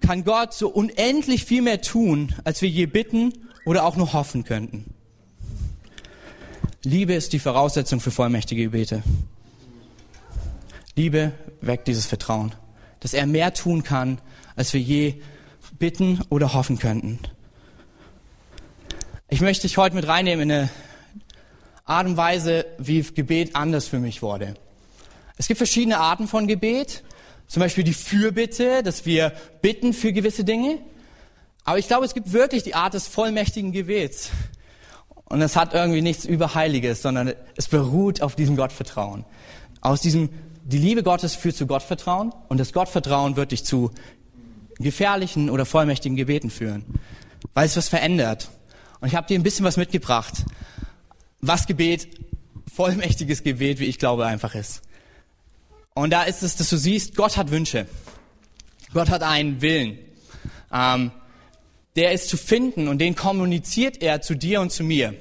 kann 0.00 0.24
Gott 0.24 0.54
so 0.54 0.68
unendlich 0.68 1.44
viel 1.44 1.62
mehr 1.62 1.80
tun, 1.80 2.34
als 2.44 2.62
wir 2.62 2.68
je 2.68 2.86
bitten 2.86 3.32
oder 3.64 3.84
auch 3.84 3.96
nur 3.96 4.12
hoffen 4.12 4.44
könnten. 4.44 4.94
Liebe 6.84 7.14
ist 7.14 7.32
die 7.32 7.38
Voraussetzung 7.38 8.00
für 8.00 8.10
vollmächtige 8.10 8.62
Gebete. 8.62 9.02
Liebe 10.94 11.32
weckt 11.60 11.88
dieses 11.88 12.06
Vertrauen, 12.06 12.54
dass 13.00 13.14
er 13.14 13.26
mehr 13.26 13.52
tun 13.52 13.82
kann, 13.82 14.20
als 14.56 14.72
wir 14.72 14.80
je 14.80 15.14
bitten 15.78 16.20
oder 16.28 16.54
hoffen 16.54 16.78
könnten. 16.78 17.18
Ich 19.28 19.40
möchte 19.40 19.66
dich 19.66 19.76
heute 19.76 19.94
mit 19.94 20.08
reinnehmen 20.08 20.48
in 20.48 20.56
eine 20.56 20.70
Art 21.88 22.06
und 22.06 22.16
Weise, 22.16 22.66
wie 22.78 23.02
Gebet 23.02 23.56
anders 23.56 23.88
für 23.88 23.98
mich 23.98 24.22
wurde. 24.22 24.54
Es 25.36 25.46
gibt 25.46 25.58
verschiedene 25.58 25.98
Arten 25.98 26.28
von 26.28 26.46
Gebet, 26.46 27.02
zum 27.46 27.60
Beispiel 27.60 27.84
die 27.84 27.94
Fürbitte, 27.94 28.82
dass 28.82 29.06
wir 29.06 29.32
bitten 29.62 29.92
für 29.92 30.12
gewisse 30.12 30.44
Dinge. 30.44 30.78
Aber 31.64 31.78
ich 31.78 31.86
glaube, 31.86 32.04
es 32.04 32.14
gibt 32.14 32.32
wirklich 32.32 32.62
die 32.62 32.74
Art 32.74 32.94
des 32.94 33.06
vollmächtigen 33.06 33.72
Gebets, 33.72 34.30
und 35.28 35.42
es 35.42 35.56
hat 35.56 35.74
irgendwie 35.74 36.00
nichts 36.00 36.24
Überheiliges, 36.24 37.02
sondern 37.02 37.34
es 37.56 37.68
beruht 37.68 38.22
auf 38.22 38.34
diesem 38.34 38.56
Gottvertrauen. 38.56 39.24
Aus 39.80 40.00
diesem, 40.00 40.30
die 40.64 40.78
Liebe 40.78 41.02
Gottes 41.02 41.34
führt 41.34 41.56
zu 41.56 41.66
Gottvertrauen 41.66 42.32
und 42.48 42.58
das 42.58 42.72
Gottvertrauen 42.72 43.36
wird 43.36 43.52
dich 43.52 43.64
zu 43.64 43.90
gefährlichen 44.78 45.50
oder 45.50 45.66
vollmächtigen 45.66 46.16
Gebeten 46.16 46.50
führen, 46.50 46.84
weil 47.52 47.66
es 47.66 47.76
was 47.76 47.88
verändert. 47.88 48.48
Und 49.00 49.08
ich 49.08 49.16
habe 49.16 49.26
dir 49.26 49.38
ein 49.38 49.42
bisschen 49.42 49.66
was 49.66 49.76
mitgebracht, 49.76 50.44
was 51.40 51.66
Gebet, 51.66 52.08
vollmächtiges 52.72 53.42
Gebet, 53.42 53.78
wie 53.80 53.86
ich 53.86 53.98
glaube, 53.98 54.26
einfach 54.26 54.54
ist. 54.54 54.82
Und 55.94 56.10
da 56.10 56.22
ist 56.22 56.42
es, 56.42 56.56
dass 56.56 56.70
du 56.70 56.76
siehst, 56.76 57.16
Gott 57.16 57.36
hat 57.36 57.50
Wünsche. 57.50 57.86
Gott 58.92 59.10
hat 59.10 59.22
einen 59.22 59.60
Willen. 59.60 59.98
Ähm, 60.72 61.10
der 61.96 62.12
ist 62.12 62.28
zu 62.28 62.36
finden 62.36 62.86
und 62.86 62.98
den 62.98 63.16
kommuniziert 63.16 64.02
er 64.02 64.20
zu 64.20 64.36
dir 64.36 64.60
und 64.60 64.70
zu 64.70 64.84
mir. 64.84 65.14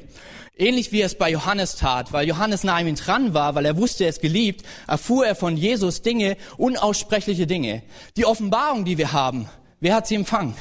Ähnlich 0.56 0.92
wie 0.92 1.02
er 1.02 1.06
es 1.06 1.16
bei 1.16 1.30
Johannes 1.30 1.76
tat, 1.76 2.14
weil 2.14 2.28
Johannes 2.28 2.64
nah 2.64 2.80
ihm 2.80 2.96
dran 2.96 3.34
war, 3.34 3.56
weil 3.56 3.66
er 3.66 3.78
wusste, 3.78 4.04
er 4.04 4.10
ist 4.10 4.22
geliebt, 4.22 4.64
erfuhr 4.88 5.26
er 5.26 5.36
von 5.36 5.56
Jesus 5.56 6.02
Dinge, 6.02 6.38
unaussprechliche 6.58 7.46
Dinge. 7.46 7.84
Die 8.16 8.26
Offenbarung, 8.26 8.84
die 8.84 8.98
wir 8.98 9.12
haben, 9.12 9.48
wer 9.80 9.96
hat 9.96 10.08
sie 10.08 10.16
empfangen? 10.16 10.56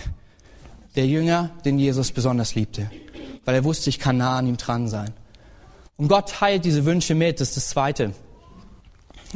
Der 0.96 1.06
Jünger, 1.06 1.50
den 1.64 1.78
Jesus 1.78 2.12
besonders 2.12 2.54
liebte, 2.54 2.90
weil 3.44 3.54
er 3.54 3.64
wusste, 3.64 3.90
ich 3.90 3.98
kann 3.98 4.18
nah 4.18 4.38
an 4.38 4.46
ihm 4.46 4.56
dran 4.56 4.88
sein. 4.88 5.12
Und 5.96 6.08
Gott 6.08 6.30
teilt 6.30 6.64
diese 6.64 6.84
Wünsche 6.84 7.14
mit, 7.14 7.40
das 7.40 7.48
ist 7.48 7.56
das 7.56 7.68
Zweite. 7.70 8.12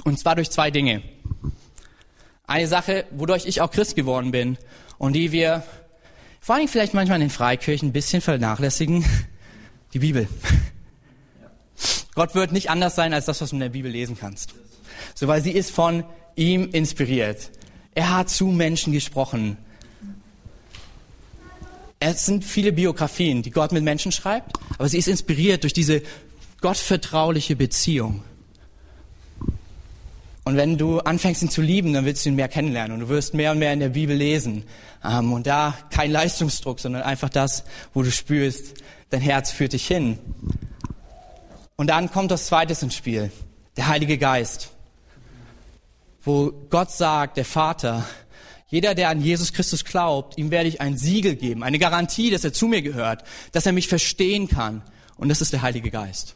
Und 0.04 0.18
zwar 0.18 0.36
durch 0.36 0.50
zwei 0.50 0.70
Dinge. 0.70 1.02
Eine 2.46 2.66
Sache, 2.66 3.06
wodurch 3.12 3.46
ich 3.46 3.60
auch 3.60 3.70
Christ 3.70 3.96
geworden 3.96 4.30
bin 4.30 4.58
und 4.98 5.14
die 5.14 5.32
wir 5.32 5.62
vor 6.40 6.56
allem 6.56 6.68
vielleicht 6.68 6.94
manchmal 6.94 7.16
in 7.16 7.28
den 7.28 7.30
Freikirchen 7.30 7.90
ein 7.90 7.92
bisschen 7.92 8.22
vernachlässigen, 8.22 9.04
die 9.92 9.98
Bibel. 9.98 10.28
Gott 12.14 12.34
wird 12.34 12.52
nicht 12.52 12.70
anders 12.70 12.96
sein 12.96 13.14
als 13.14 13.26
das, 13.26 13.40
was 13.40 13.50
du 13.50 13.56
in 13.56 13.60
der 13.60 13.68
Bibel 13.68 13.90
lesen 13.90 14.16
kannst. 14.18 14.54
So, 15.14 15.28
weil 15.28 15.42
sie 15.42 15.52
ist 15.52 15.70
von 15.70 16.04
ihm 16.36 16.70
inspiriert. 16.70 17.50
Er 17.94 18.16
hat 18.16 18.30
zu 18.30 18.46
Menschen 18.46 18.92
gesprochen. 18.92 19.56
Es 21.98 22.24
sind 22.24 22.44
viele 22.44 22.72
Biografien, 22.72 23.42
die 23.42 23.50
Gott 23.50 23.72
mit 23.72 23.84
Menschen 23.84 24.10
schreibt, 24.10 24.58
aber 24.78 24.88
sie 24.88 24.98
ist 24.98 25.08
inspiriert 25.08 25.62
durch 25.62 25.74
diese 25.74 26.02
gottvertrauliche 26.60 27.56
Beziehung. 27.56 28.22
Und 30.44 30.56
wenn 30.56 30.78
du 30.78 31.00
anfängst, 31.00 31.42
ihn 31.42 31.50
zu 31.50 31.62
lieben, 31.62 31.92
dann 31.92 32.04
willst 32.04 32.24
du 32.24 32.30
ihn 32.30 32.34
mehr 32.34 32.48
kennenlernen 32.48 32.92
und 32.92 33.00
du 33.00 33.08
wirst 33.08 33.34
mehr 33.34 33.52
und 33.52 33.58
mehr 33.58 33.72
in 33.72 33.80
der 33.80 33.90
Bibel 33.90 34.16
lesen. 34.16 34.64
Ähm, 35.04 35.32
und 35.32 35.46
da 35.46 35.76
kein 35.90 36.10
Leistungsdruck, 36.10 36.80
sondern 36.80 37.02
einfach 37.02 37.28
das, 37.28 37.64
wo 37.94 38.02
du 38.02 38.10
spürst, 38.10 38.74
dein 39.10 39.20
Herz 39.20 39.50
führt 39.50 39.74
dich 39.74 39.86
hin. 39.86 40.18
Und 41.76 41.88
dann 41.88 42.10
kommt 42.10 42.30
das 42.30 42.46
Zweite 42.46 42.76
ins 42.80 42.94
Spiel, 42.94 43.30
der 43.76 43.88
Heilige 43.88 44.18
Geist, 44.18 44.70
wo 46.22 46.52
Gott 46.68 46.90
sagt, 46.90 47.36
der 47.36 47.44
Vater, 47.44 48.06
jeder, 48.68 48.94
der 48.94 49.08
an 49.08 49.20
Jesus 49.20 49.52
Christus 49.52 49.84
glaubt, 49.84 50.38
ihm 50.38 50.50
werde 50.50 50.68
ich 50.68 50.80
ein 50.80 50.96
Siegel 50.96 51.36
geben, 51.36 51.62
eine 51.62 51.78
Garantie, 51.78 52.30
dass 52.30 52.44
er 52.44 52.52
zu 52.52 52.66
mir 52.66 52.82
gehört, 52.82 53.24
dass 53.52 53.66
er 53.66 53.72
mich 53.72 53.88
verstehen 53.88 54.48
kann. 54.48 54.82
Und 55.16 55.28
das 55.28 55.40
ist 55.40 55.52
der 55.52 55.62
Heilige 55.62 55.90
Geist. 55.90 56.34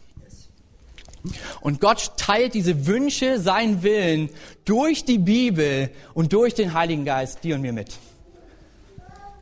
Und 1.60 1.80
Gott 1.80 2.12
teilt 2.16 2.54
diese 2.54 2.86
Wünsche, 2.86 3.40
seinen 3.40 3.82
Willen 3.82 4.28
durch 4.64 5.04
die 5.04 5.18
Bibel 5.18 5.90
und 6.12 6.32
durch 6.32 6.54
den 6.54 6.74
Heiligen 6.74 7.04
Geist 7.04 7.42
dir 7.44 7.54
und 7.54 7.62
mir 7.62 7.72
mit. 7.72 7.96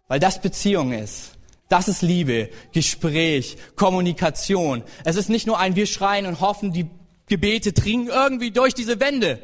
Weil 0.09 0.21
das 0.21 0.41
Beziehung 0.41 0.93
ist. 0.93 1.33
Das 1.69 1.89
ist 1.89 2.03
Liebe, 2.03 2.51
Gespräch, 2.73 3.57
Kommunikation. 3.77 4.83
Es 5.05 5.17
ist 5.17 5.31
nicht 5.31 5.47
nur 5.47 5.59
ein 5.59 5.75
Wir 5.75 5.87
schreien 5.87 6.27
und 6.27 6.41
hoffen, 6.41 6.73
die 6.73 6.87
Gebete 7.27 7.73
dringen 7.73 8.09
irgendwie 8.09 8.51
durch 8.51 8.75
diese 8.75 9.01
Wände, 9.01 9.39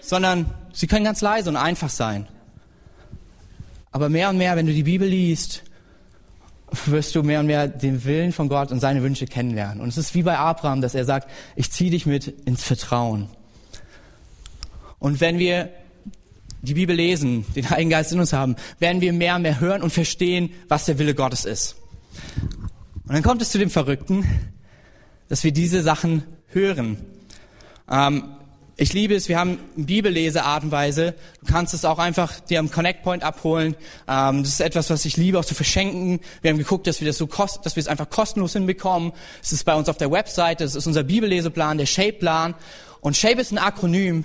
sondern 0.00 0.52
sie 0.72 0.88
können 0.88 1.04
ganz 1.04 1.20
leise 1.20 1.48
und 1.48 1.56
einfach 1.56 1.90
sein. 1.90 2.26
Aber 3.92 4.08
mehr 4.08 4.30
und 4.30 4.38
mehr, 4.38 4.56
wenn 4.56 4.66
du 4.66 4.72
die 4.72 4.82
Bibel 4.82 5.06
liest, 5.06 5.62
wirst 6.86 7.14
du 7.14 7.22
mehr 7.22 7.40
und 7.40 7.46
mehr 7.46 7.68
den 7.68 8.04
Willen 8.04 8.32
von 8.32 8.48
Gott 8.48 8.70
und 8.70 8.80
seine 8.80 9.02
Wünsche 9.02 9.26
kennenlernen. 9.26 9.80
Und 9.80 9.88
es 9.88 9.98
ist 9.98 10.14
wie 10.14 10.22
bei 10.22 10.38
Abraham, 10.38 10.80
dass 10.80 10.94
er 10.94 11.04
sagt, 11.04 11.28
ich 11.56 11.70
ziehe 11.70 11.90
dich 11.90 12.06
mit 12.06 12.26
ins 12.26 12.62
Vertrauen. 12.62 13.28
Und 14.98 15.20
wenn 15.20 15.38
wir 15.38 15.70
die 16.62 16.74
Bibel 16.74 16.94
lesen, 16.94 17.44
den 17.54 17.68
Heiligen 17.68 17.90
Geist 17.90 18.12
in 18.12 18.20
uns 18.20 18.32
haben, 18.32 18.56
werden 18.78 19.00
wir 19.00 19.12
mehr 19.12 19.34
und 19.36 19.42
mehr 19.42 19.60
hören 19.60 19.82
und 19.82 19.90
verstehen, 19.90 20.50
was 20.68 20.84
der 20.84 20.98
Wille 20.98 21.14
Gottes 21.14 21.44
ist. 21.44 21.76
Und 23.06 23.14
dann 23.14 23.22
kommt 23.22 23.42
es 23.42 23.50
zu 23.50 23.58
dem 23.58 23.70
Verrückten, 23.70 24.24
dass 25.28 25.42
wir 25.42 25.52
diese 25.52 25.82
Sachen 25.82 26.22
hören. 26.46 26.98
Ähm, 27.90 28.36
ich 28.82 28.92
liebe 28.94 29.14
es, 29.14 29.28
wir 29.28 29.38
haben 29.38 29.60
Bibelleseart. 29.76 30.64
Du 30.64 31.14
kannst 31.46 31.72
es 31.72 31.84
auch 31.84 32.00
einfach 32.00 32.40
dir 32.40 32.58
am 32.58 32.68
Connect 32.68 33.04
Point 33.04 33.22
abholen. 33.22 33.76
Ähm, 34.08 34.42
das 34.42 34.54
ist 34.54 34.60
etwas, 34.60 34.90
was 34.90 35.04
ich 35.04 35.16
liebe, 35.16 35.38
auch 35.38 35.44
zu 35.44 35.54
verschenken. 35.54 36.18
Wir 36.40 36.50
haben 36.50 36.58
geguckt, 36.58 36.88
dass 36.88 37.00
wir 37.00 37.06
das 37.06 37.16
so 37.16 37.28
kost, 37.28 37.64
dass 37.64 37.76
wir 37.76 37.80
es 37.80 37.86
einfach 37.86 38.10
kostenlos 38.10 38.54
hinbekommen. 38.54 39.12
Es 39.40 39.52
ist 39.52 39.64
bei 39.64 39.76
uns 39.76 39.88
auf 39.88 39.98
der 39.98 40.10
Webseite, 40.10 40.64
das 40.64 40.74
ist 40.74 40.88
unser 40.88 41.04
Bibelleseplan, 41.04 41.78
der 41.78 41.86
Shape-Plan. 41.86 42.56
Und 43.00 43.16
Shape 43.16 43.40
ist 43.40 43.52
ein 43.52 43.58
Akronym, 43.58 44.24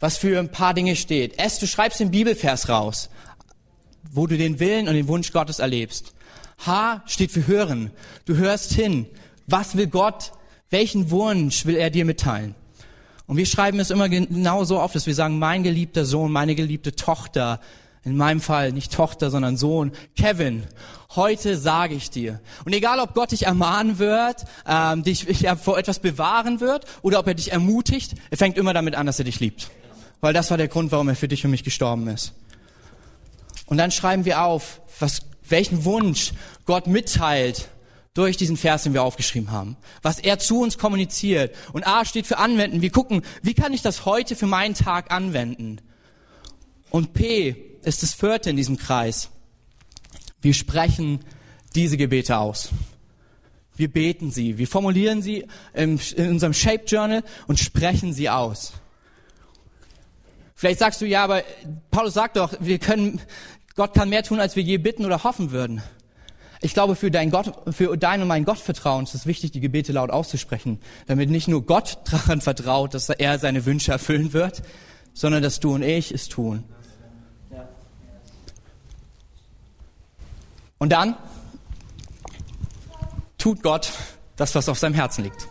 was 0.00 0.16
für 0.16 0.40
ein 0.40 0.50
paar 0.50 0.74
Dinge 0.74 0.96
steht. 0.96 1.38
S, 1.38 1.60
du 1.60 1.68
schreibst 1.68 2.00
den 2.00 2.10
Bibelvers 2.10 2.68
raus, 2.68 3.08
wo 4.10 4.26
du 4.26 4.36
den 4.36 4.58
Willen 4.58 4.88
und 4.88 4.94
den 4.94 5.06
Wunsch 5.06 5.30
Gottes 5.30 5.60
erlebst. 5.60 6.12
H 6.66 7.04
steht 7.06 7.30
für 7.30 7.46
hören. 7.46 7.92
Du 8.24 8.36
hörst 8.36 8.72
hin. 8.72 9.06
Was 9.46 9.76
will 9.76 9.86
Gott? 9.86 10.32
Welchen 10.70 11.12
Wunsch 11.12 11.66
will 11.66 11.76
er 11.76 11.90
dir 11.90 12.04
mitteilen? 12.04 12.56
Und 13.30 13.36
wir 13.36 13.46
schreiben 13.46 13.78
es 13.78 13.90
immer 13.90 14.08
genau 14.08 14.64
so 14.64 14.80
auf, 14.80 14.92
dass 14.92 15.06
wir 15.06 15.14
sagen, 15.14 15.38
mein 15.38 15.62
geliebter 15.62 16.04
Sohn, 16.04 16.32
meine 16.32 16.56
geliebte 16.56 16.96
Tochter, 16.96 17.60
in 18.02 18.16
meinem 18.16 18.40
Fall 18.40 18.72
nicht 18.72 18.92
Tochter, 18.92 19.30
sondern 19.30 19.56
Sohn, 19.56 19.92
Kevin, 20.16 20.64
heute 21.14 21.56
sage 21.56 21.94
ich 21.94 22.10
dir. 22.10 22.40
Und 22.64 22.72
egal, 22.72 22.98
ob 22.98 23.14
Gott 23.14 23.30
dich 23.30 23.46
ermahnen 23.46 24.00
wird, 24.00 24.46
ähm, 24.66 25.04
dich 25.04 25.28
vor 25.62 25.78
etwas 25.78 26.00
bewahren 26.00 26.58
wird, 26.58 26.86
oder 27.02 27.20
ob 27.20 27.28
er 27.28 27.34
dich 27.34 27.52
ermutigt, 27.52 28.16
er 28.30 28.36
fängt 28.36 28.58
immer 28.58 28.74
damit 28.74 28.96
an, 28.96 29.06
dass 29.06 29.20
er 29.20 29.26
dich 29.26 29.38
liebt. 29.38 29.70
Weil 30.20 30.32
das 30.32 30.50
war 30.50 30.56
der 30.56 30.66
Grund, 30.66 30.90
warum 30.90 31.08
er 31.08 31.14
für 31.14 31.28
dich 31.28 31.44
und 31.44 31.52
mich 31.52 31.62
gestorben 31.62 32.08
ist. 32.08 32.32
Und 33.66 33.76
dann 33.76 33.92
schreiben 33.92 34.24
wir 34.24 34.42
auf, 34.42 34.80
was, 34.98 35.20
welchen 35.48 35.84
Wunsch 35.84 36.32
Gott 36.64 36.88
mitteilt 36.88 37.68
durch 38.14 38.36
diesen 38.36 38.56
Vers, 38.56 38.82
den 38.82 38.92
wir 38.94 39.02
aufgeschrieben 39.02 39.52
haben. 39.52 39.76
Was 40.02 40.18
er 40.18 40.38
zu 40.38 40.60
uns 40.60 40.78
kommuniziert. 40.78 41.54
Und 41.72 41.86
A 41.86 42.04
steht 42.04 42.26
für 42.26 42.38
anwenden. 42.38 42.82
Wir 42.82 42.90
gucken, 42.90 43.22
wie 43.42 43.54
kann 43.54 43.72
ich 43.72 43.82
das 43.82 44.04
heute 44.04 44.34
für 44.34 44.46
meinen 44.46 44.74
Tag 44.74 45.12
anwenden? 45.12 45.80
Und 46.90 47.12
P 47.12 47.54
ist 47.82 48.02
das 48.02 48.14
vierte 48.14 48.50
in 48.50 48.56
diesem 48.56 48.76
Kreis. 48.76 49.30
Wir 50.42 50.54
sprechen 50.54 51.20
diese 51.74 51.96
Gebete 51.96 52.38
aus. 52.38 52.70
Wir 53.76 53.90
beten 53.90 54.30
sie, 54.30 54.58
wir 54.58 54.66
formulieren 54.66 55.22
sie 55.22 55.46
in 55.72 55.98
unserem 56.18 56.52
Shape 56.52 56.84
Journal 56.86 57.22
und 57.46 57.58
sprechen 57.58 58.12
sie 58.12 58.28
aus. 58.28 58.74
Vielleicht 60.54 60.80
sagst 60.80 61.00
du, 61.00 61.06
ja, 61.06 61.24
aber 61.24 61.42
Paulus 61.90 62.12
sagt 62.12 62.36
doch, 62.36 62.52
wir 62.60 62.78
können, 62.78 63.22
Gott 63.76 63.94
kann 63.94 64.10
mehr 64.10 64.22
tun, 64.22 64.40
als 64.40 64.56
wir 64.56 64.62
je 64.62 64.76
bitten 64.76 65.06
oder 65.06 65.24
hoffen 65.24 65.52
würden. 65.52 65.82
Ich 66.62 66.74
glaube, 66.74 66.94
für 66.94 67.10
dein 67.10 67.30
Gott, 67.30 67.52
für 67.74 67.96
dein 67.96 68.20
und 68.20 68.28
mein 68.28 68.44
Gottvertrauen 68.44 69.04
ist 69.04 69.14
es 69.14 69.24
wichtig, 69.24 69.52
die 69.52 69.60
Gebete 69.60 69.92
laut 69.92 70.10
auszusprechen, 70.10 70.78
damit 71.06 71.30
nicht 71.30 71.48
nur 71.48 71.64
Gott 71.64 71.98
daran 72.10 72.40
vertraut, 72.40 72.94
dass 72.94 73.08
er 73.08 73.38
seine 73.38 73.64
Wünsche 73.64 73.92
erfüllen 73.92 74.32
wird, 74.32 74.62
sondern 75.14 75.42
dass 75.42 75.60
du 75.60 75.74
und 75.74 75.82
ich 75.82 76.12
es 76.12 76.28
tun. 76.28 76.64
Und 80.78 80.90
dann 80.90 81.16
tut 83.36 83.62
Gott 83.62 83.92
das, 84.36 84.54
was 84.54 84.68
auf 84.68 84.78
seinem 84.78 84.94
Herzen 84.94 85.24
liegt. 85.24 85.48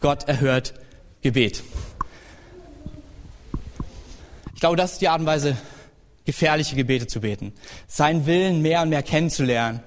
Gott 0.00 0.28
erhört 0.28 0.74
Gebet. 1.22 1.62
Ich 4.54 4.60
glaube, 4.60 4.76
das 4.76 4.92
ist 4.92 5.00
die 5.00 5.08
Art 5.08 5.20
und 5.20 5.26
Weise, 5.26 5.56
gefährliche 6.24 6.76
Gebete 6.76 7.06
zu 7.06 7.20
beten. 7.20 7.52
Seinen 7.86 8.26
Willen 8.26 8.60
mehr 8.60 8.82
und 8.82 8.90
mehr 8.90 9.02
kennenzulernen 9.02 9.82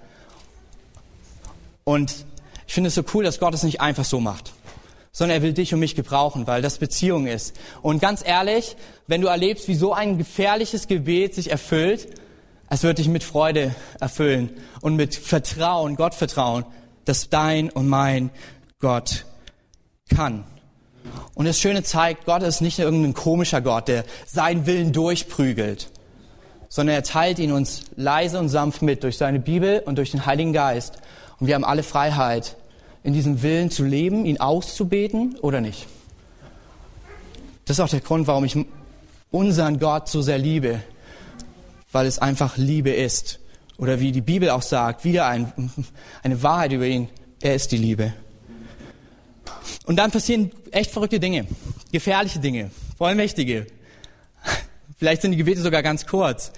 und 1.91 2.25
ich 2.67 2.73
finde 2.73 2.87
es 2.87 2.95
so 2.95 3.03
cool, 3.13 3.25
dass 3.25 3.37
Gott 3.37 3.53
es 3.53 3.63
nicht 3.63 3.81
einfach 3.81 4.05
so 4.05 4.21
macht, 4.21 4.53
sondern 5.11 5.39
er 5.39 5.41
will 5.41 5.51
dich 5.51 5.73
und 5.73 5.81
mich 5.81 5.93
gebrauchen, 5.93 6.47
weil 6.47 6.61
das 6.61 6.77
Beziehung 6.77 7.27
ist. 7.27 7.53
Und 7.81 8.01
ganz 8.01 8.23
ehrlich, 8.25 8.77
wenn 9.07 9.19
du 9.19 9.27
erlebst, 9.27 9.67
wie 9.67 9.75
so 9.75 9.93
ein 9.93 10.17
gefährliches 10.17 10.87
Gebet 10.87 11.35
sich 11.35 11.51
erfüllt, 11.51 12.07
es 12.69 12.83
wird 12.83 12.99
dich 12.99 13.09
mit 13.09 13.25
Freude 13.25 13.75
erfüllen 13.99 14.51
und 14.79 14.95
mit 14.95 15.15
Vertrauen, 15.15 15.97
Gottvertrauen, 15.97 16.63
dass 17.03 17.27
dein 17.27 17.69
und 17.69 17.89
mein 17.89 18.29
Gott 18.79 19.25
kann. 20.15 20.45
Und 21.33 21.45
das 21.45 21.59
Schöne 21.59 21.83
zeigt, 21.83 22.23
Gott 22.23 22.41
ist 22.41 22.61
nicht 22.61 22.79
irgendein 22.79 23.13
komischer 23.13 23.59
Gott, 23.59 23.89
der 23.89 24.05
seinen 24.25 24.65
Willen 24.65 24.93
durchprügelt, 24.93 25.89
sondern 26.69 26.95
er 26.95 27.03
teilt 27.03 27.37
ihn 27.37 27.51
uns 27.51 27.81
leise 27.97 28.39
und 28.39 28.47
sanft 28.47 28.81
mit 28.81 29.03
durch 29.03 29.17
seine 29.17 29.41
Bibel 29.41 29.83
und 29.85 29.97
durch 29.97 30.11
den 30.11 30.25
Heiligen 30.25 30.53
Geist. 30.53 31.00
Und 31.41 31.47
wir 31.47 31.55
haben 31.55 31.65
alle 31.65 31.81
Freiheit, 31.81 32.55
in 33.03 33.13
diesem 33.13 33.41
Willen 33.41 33.71
zu 33.71 33.83
leben, 33.83 34.25
ihn 34.25 34.39
auszubeten 34.39 35.39
oder 35.41 35.59
nicht. 35.59 35.87
Das 37.65 37.77
ist 37.77 37.81
auch 37.81 37.89
der 37.89 38.01
Grund, 38.01 38.27
warum 38.27 38.45
ich 38.45 38.55
unseren 39.31 39.79
Gott 39.79 40.07
so 40.07 40.21
sehr 40.21 40.37
liebe, 40.37 40.81
weil 41.91 42.05
es 42.05 42.19
einfach 42.19 42.57
Liebe 42.57 42.91
ist. 42.91 43.39
Oder 43.79 43.99
wie 43.99 44.11
die 44.11 44.21
Bibel 44.21 44.51
auch 44.51 44.61
sagt, 44.61 45.03
wieder 45.03 45.25
ein, 45.25 45.51
eine 46.23 46.43
Wahrheit 46.43 46.73
über 46.73 46.85
ihn, 46.85 47.09
er 47.41 47.55
ist 47.55 47.71
die 47.71 47.77
Liebe. 47.77 48.13
Und 49.85 49.95
dann 49.95 50.11
passieren 50.11 50.51
echt 50.69 50.91
verrückte 50.91 51.19
Dinge, 51.19 51.47
gefährliche 51.91 52.37
Dinge, 52.37 52.69
vollmächtige. 52.99 53.65
Vielleicht 54.99 55.23
sind 55.23 55.31
die 55.31 55.37
Gebete 55.37 55.61
sogar 55.61 55.81
ganz 55.81 56.05
kurz. 56.05 56.51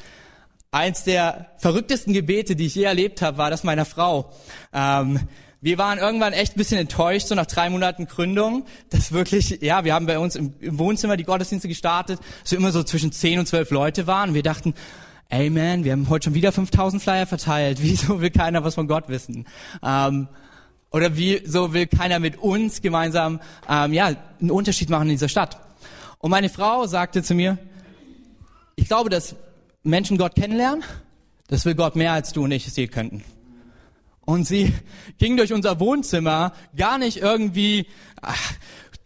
Eins 0.74 1.04
der 1.04 1.52
verrücktesten 1.58 2.14
Gebete, 2.14 2.56
die 2.56 2.66
ich 2.66 2.74
je 2.74 2.82
erlebt 2.86 3.22
habe, 3.22 3.38
war 3.38 3.52
das 3.52 3.64
meiner 3.64 3.86
Frau. 3.86 4.34
Ähm, 4.74 5.20
wir 5.62 5.78
waren 5.78 6.00
irgendwann 6.00 6.34
echt 6.34 6.56
ein 6.56 6.58
bisschen 6.58 6.80
enttäuscht, 6.80 7.28
so 7.28 7.36
nach 7.36 7.46
drei 7.46 7.70
Monaten 7.70 8.08
Gründung, 8.08 8.66
dass 8.90 9.12
wirklich, 9.12 9.62
ja, 9.62 9.86
wir 9.86 9.94
haben 9.94 10.08
bei 10.08 10.18
uns 10.18 10.36
im, 10.36 10.56
im 10.62 10.80
Wohnzimmer 10.80 11.16
die 11.16 11.26
Gottesdienste 11.26 11.68
gestartet, 11.68 12.20
wir 12.50 12.58
immer 12.58 12.72
so 12.72 12.82
zwischen 12.82 13.12
zehn 13.12 13.38
und 13.38 13.46
zwölf 13.46 13.70
Leute 13.70 14.08
waren. 14.08 14.34
wir 14.34 14.42
dachten, 14.42 14.74
ey 15.30 15.52
man, 15.52 15.84
wir 15.84 15.92
haben 15.92 16.10
heute 16.10 16.24
schon 16.26 16.34
wieder 16.34 16.52
5000 16.52 17.04
Flyer 17.04 17.28
verteilt. 17.28 17.78
Wieso 17.84 18.20
will 18.20 18.32
keiner 18.32 18.64
was 18.64 18.74
von 18.74 18.88
Gott 18.88 19.10
wissen? 19.10 19.46
Ähm, 19.84 20.28
oder 20.90 21.16
wieso 21.16 21.74
will 21.74 21.86
keiner 21.86 22.18
mit 22.18 22.38
uns 22.38 22.82
gemeinsam, 22.82 23.42
ähm, 23.70 23.94
ja, 23.94 24.12
einen 24.42 24.50
Unterschied 24.50 24.90
machen 24.90 25.04
in 25.04 25.16
dieser 25.16 25.30
Stadt? 25.30 25.60
Und 26.18 26.32
meine 26.32 26.50
Frau 26.50 26.88
sagte 26.88 27.22
zu 27.22 27.36
mir, 27.36 27.60
ich 28.76 28.88
glaube, 28.88 29.12
dass 29.12 29.36
Menschen 29.84 30.18
Gott 30.18 30.36
kennenlernen, 30.36 30.84
das 31.48 31.66
will 31.66 31.76
Gott 31.76 31.96
mehr 31.96 32.14
als 32.14 32.34
du 32.34 32.46
und 32.46 32.52
ich 32.52 32.68
es 32.68 32.76
je 32.76 32.88
könnten. 32.88 33.24
Und 34.26 34.48
sie 34.48 34.74
ging 35.18 35.36
durch 35.36 35.52
unser 35.52 35.80
Wohnzimmer 35.80 36.54
gar 36.76 36.98
nicht 36.98 37.18
irgendwie 37.18 37.88
ach, 38.22 38.54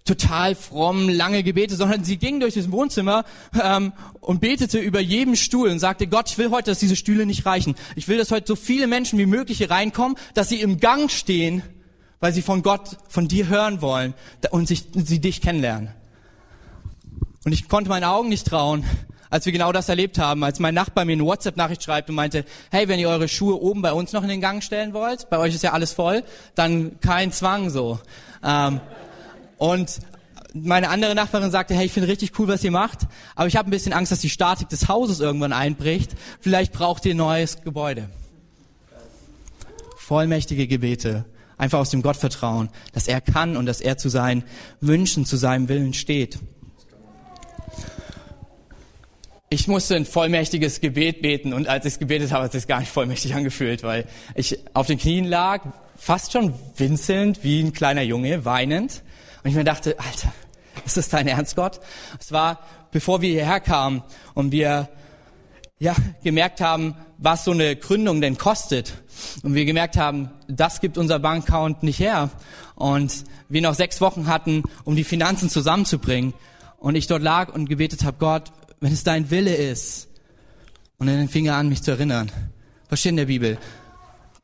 total 0.06 0.56
fromm, 0.56 1.10
lange 1.10 1.44
Gebete, 1.44 1.76
sondern 1.76 2.04
sie 2.04 2.18
ging 2.18 2.40
durch 2.40 2.54
das 2.54 2.72
Wohnzimmer 2.72 3.26
ähm, 3.62 3.94
und 4.22 4.40
betete 4.40 4.80
über 4.80 5.00
jedem 5.00 5.36
Stuhl 5.36 5.70
und 5.70 5.80
sagte, 5.80 6.08
Gott, 6.08 6.30
ich 6.30 6.38
will 6.38 6.52
heute, 6.52 6.72
dass 6.72 6.80
diese 6.80 6.96
Stühle 6.96 7.26
nicht 7.26 7.46
reichen. 7.46 7.76
Ich 7.96 8.08
will, 8.08 8.18
dass 8.18 8.32
heute 8.32 8.48
so 8.48 8.56
viele 8.56 8.88
Menschen 8.88 9.20
wie 9.20 9.26
möglich 9.26 9.58
hier 9.58 9.72
reinkommen, 9.72 10.18
dass 10.34 10.50
sie 10.50 10.62
im 10.62 10.80
Gang 10.80 11.12
stehen, 11.12 11.62
weil 12.20 12.34
sie 12.34 12.42
von 12.42 12.64
Gott, 12.64 12.98
von 13.10 13.28
dir 13.28 13.48
hören 13.48 13.82
wollen 13.82 14.14
und 14.52 14.68
sich, 14.68 14.86
sie 14.94 15.20
dich 15.20 15.42
kennenlernen. 15.42 15.90
Und 17.44 17.52
ich 17.52 17.68
konnte 17.68 17.90
meinen 17.90 18.04
Augen 18.04 18.30
nicht 18.30 18.48
trauen, 18.48 18.84
als 19.30 19.46
wir 19.46 19.54
genau 19.54 19.72
das 19.72 19.90
erlebt 19.90 20.20
haben, 20.20 20.44
als 20.44 20.60
mein 20.60 20.74
Nachbar 20.74 21.06
mir 21.06 21.14
eine 21.14 21.26
WhatsApp-Nachricht 21.26 21.84
schreibt 21.84 22.10
und 22.10 22.16
meinte, 22.16 22.46
hey, 22.72 22.88
wenn 22.88 23.00
ihr 23.00 23.10
eure 23.10 23.28
Schuhe 23.28 23.62
oben 23.62 23.82
bei 23.82 23.94
uns 23.94 24.14
noch 24.14 24.24
in 24.24 24.30
den 24.30 24.42
Gang 24.42 24.64
stellen 24.64 24.94
wollt, 24.94 25.30
bei 25.30 25.38
euch 25.38 25.56
ist 25.56 25.64
ja 25.64 25.74
alles 25.74 25.94
voll, 25.94 26.24
dann 26.56 27.00
kein 27.00 27.32
Zwang 27.32 27.70
so. 27.70 28.00
Ähm, 28.44 28.80
und 29.58 30.00
meine 30.54 30.90
andere 30.90 31.16
Nachbarin 31.16 31.52
sagte, 31.52 31.74
hey, 31.74 31.86
ich 31.86 31.92
finde 31.92 32.08
richtig 32.08 32.38
cool, 32.40 32.48
was 32.48 32.64
ihr 32.64 32.72
macht, 32.72 33.00
aber 33.36 33.48
ich 33.48 33.56
habe 33.56 33.70
ein 33.70 33.72
bisschen 33.72 33.94
Angst, 33.94 34.12
dass 34.12 34.20
die 34.20 34.30
Statik 34.30 34.70
des 34.70 34.88
Hauses 34.88 35.20
irgendwann 35.20 35.54
einbricht. 35.54 36.12
Vielleicht 36.40 36.74
braucht 36.74 37.06
ihr 37.06 37.14
ein 37.14 37.18
neues 37.18 37.62
Gebäude. 37.62 38.10
Vollmächtige 39.98 40.68
Gebete. 40.68 41.26
Einfach 41.58 41.80
aus 41.80 41.90
dem 41.90 42.04
Gottvertrauen, 42.04 42.70
dass 42.94 43.08
er 43.08 43.20
kann 43.20 43.58
und 43.58 43.66
dass 43.66 43.82
er 43.82 43.98
zu 43.98 44.10
seinen 44.10 44.44
Wünschen, 44.80 45.26
zu 45.26 45.38
seinem 45.38 45.70
Willen 45.70 45.94
steht. 45.94 46.40
Ich 49.50 49.70
musste 49.70 49.96
ein 49.96 50.06
vollmächtiges 50.06 50.82
Gebet 50.82 51.22
beten 51.22 51.54
und 51.54 51.70
als 51.70 51.86
ich 51.86 51.94
es 51.94 52.00
gebetet 52.00 52.34
habe, 52.34 52.44
hat 52.44 52.54
es 52.54 52.64
sich 52.64 52.68
gar 52.68 52.82
nicht 52.82 52.92
vollmächtig 52.92 53.34
angefühlt, 53.34 53.82
weil 53.82 54.06
ich 54.36 54.60
auf 54.74 54.88
den 54.88 54.98
Knien 54.98 55.24
lag, 55.24 55.62
fast 55.96 56.34
schon 56.34 56.54
winselnd 56.76 57.46
wie 57.46 57.62
ein 57.62 57.72
kleiner 57.72 58.02
Junge, 58.02 58.44
weinend. 58.44 59.04
Und 59.44 59.50
ich 59.50 59.56
mir 59.56 59.64
dachte, 59.64 59.98
Alter, 60.00 60.34
ist 60.86 60.98
das 60.98 61.08
dein 61.08 61.30
Ernst, 61.30 61.56
Gott? 61.56 61.80
Es 62.20 62.34
war, 62.34 62.60
bevor 62.92 63.22
wir 63.22 63.30
hierher 63.30 63.62
kamen 63.62 64.04
und 64.34 64.52
wir 64.52 64.90
ja, 65.80 65.96
gemerkt 66.24 66.60
haben, 66.60 66.96
was 67.18 67.46
so 67.46 67.52
eine 67.52 67.78
Gründung 67.78 68.20
denn 68.20 68.38
kostet. 68.38 68.96
Und 69.44 69.56
wir 69.56 69.64
gemerkt 69.64 69.96
haben, 69.96 70.30
das 70.50 70.82
gibt 70.82 70.98
unser 70.98 71.20
Bankaccount 71.20 71.84
nicht 71.84 72.00
her. 72.00 72.32
Und 72.76 73.24
wir 73.48 73.62
noch 73.62 73.76
sechs 73.76 74.02
Wochen 74.02 74.28
hatten, 74.28 74.64
um 74.84 74.98
die 74.98 75.06
Finanzen 75.06 75.50
zusammenzubringen. 75.50 76.34
Und 76.80 76.96
ich 76.96 77.08
dort 77.08 77.24
lag 77.24 77.54
und 77.54 77.70
gebetet 77.70 78.04
habe, 78.04 78.18
Gott, 78.20 78.52
wenn 78.80 78.94
es 78.94 79.04
dein 79.04 79.30
Wille 79.30 79.56
ist. 79.56 80.08
Und 80.98 81.08
dann 81.08 81.30
fing 81.30 81.46
er 81.46 81.56
an, 81.56 81.70
mich 81.70 81.84
zu 81.84 81.92
erinnern. 81.92 82.32
Was 82.90 83.00
steht 83.00 83.12
in 83.12 83.18
der 83.18 83.26
Bibel? 83.26 83.58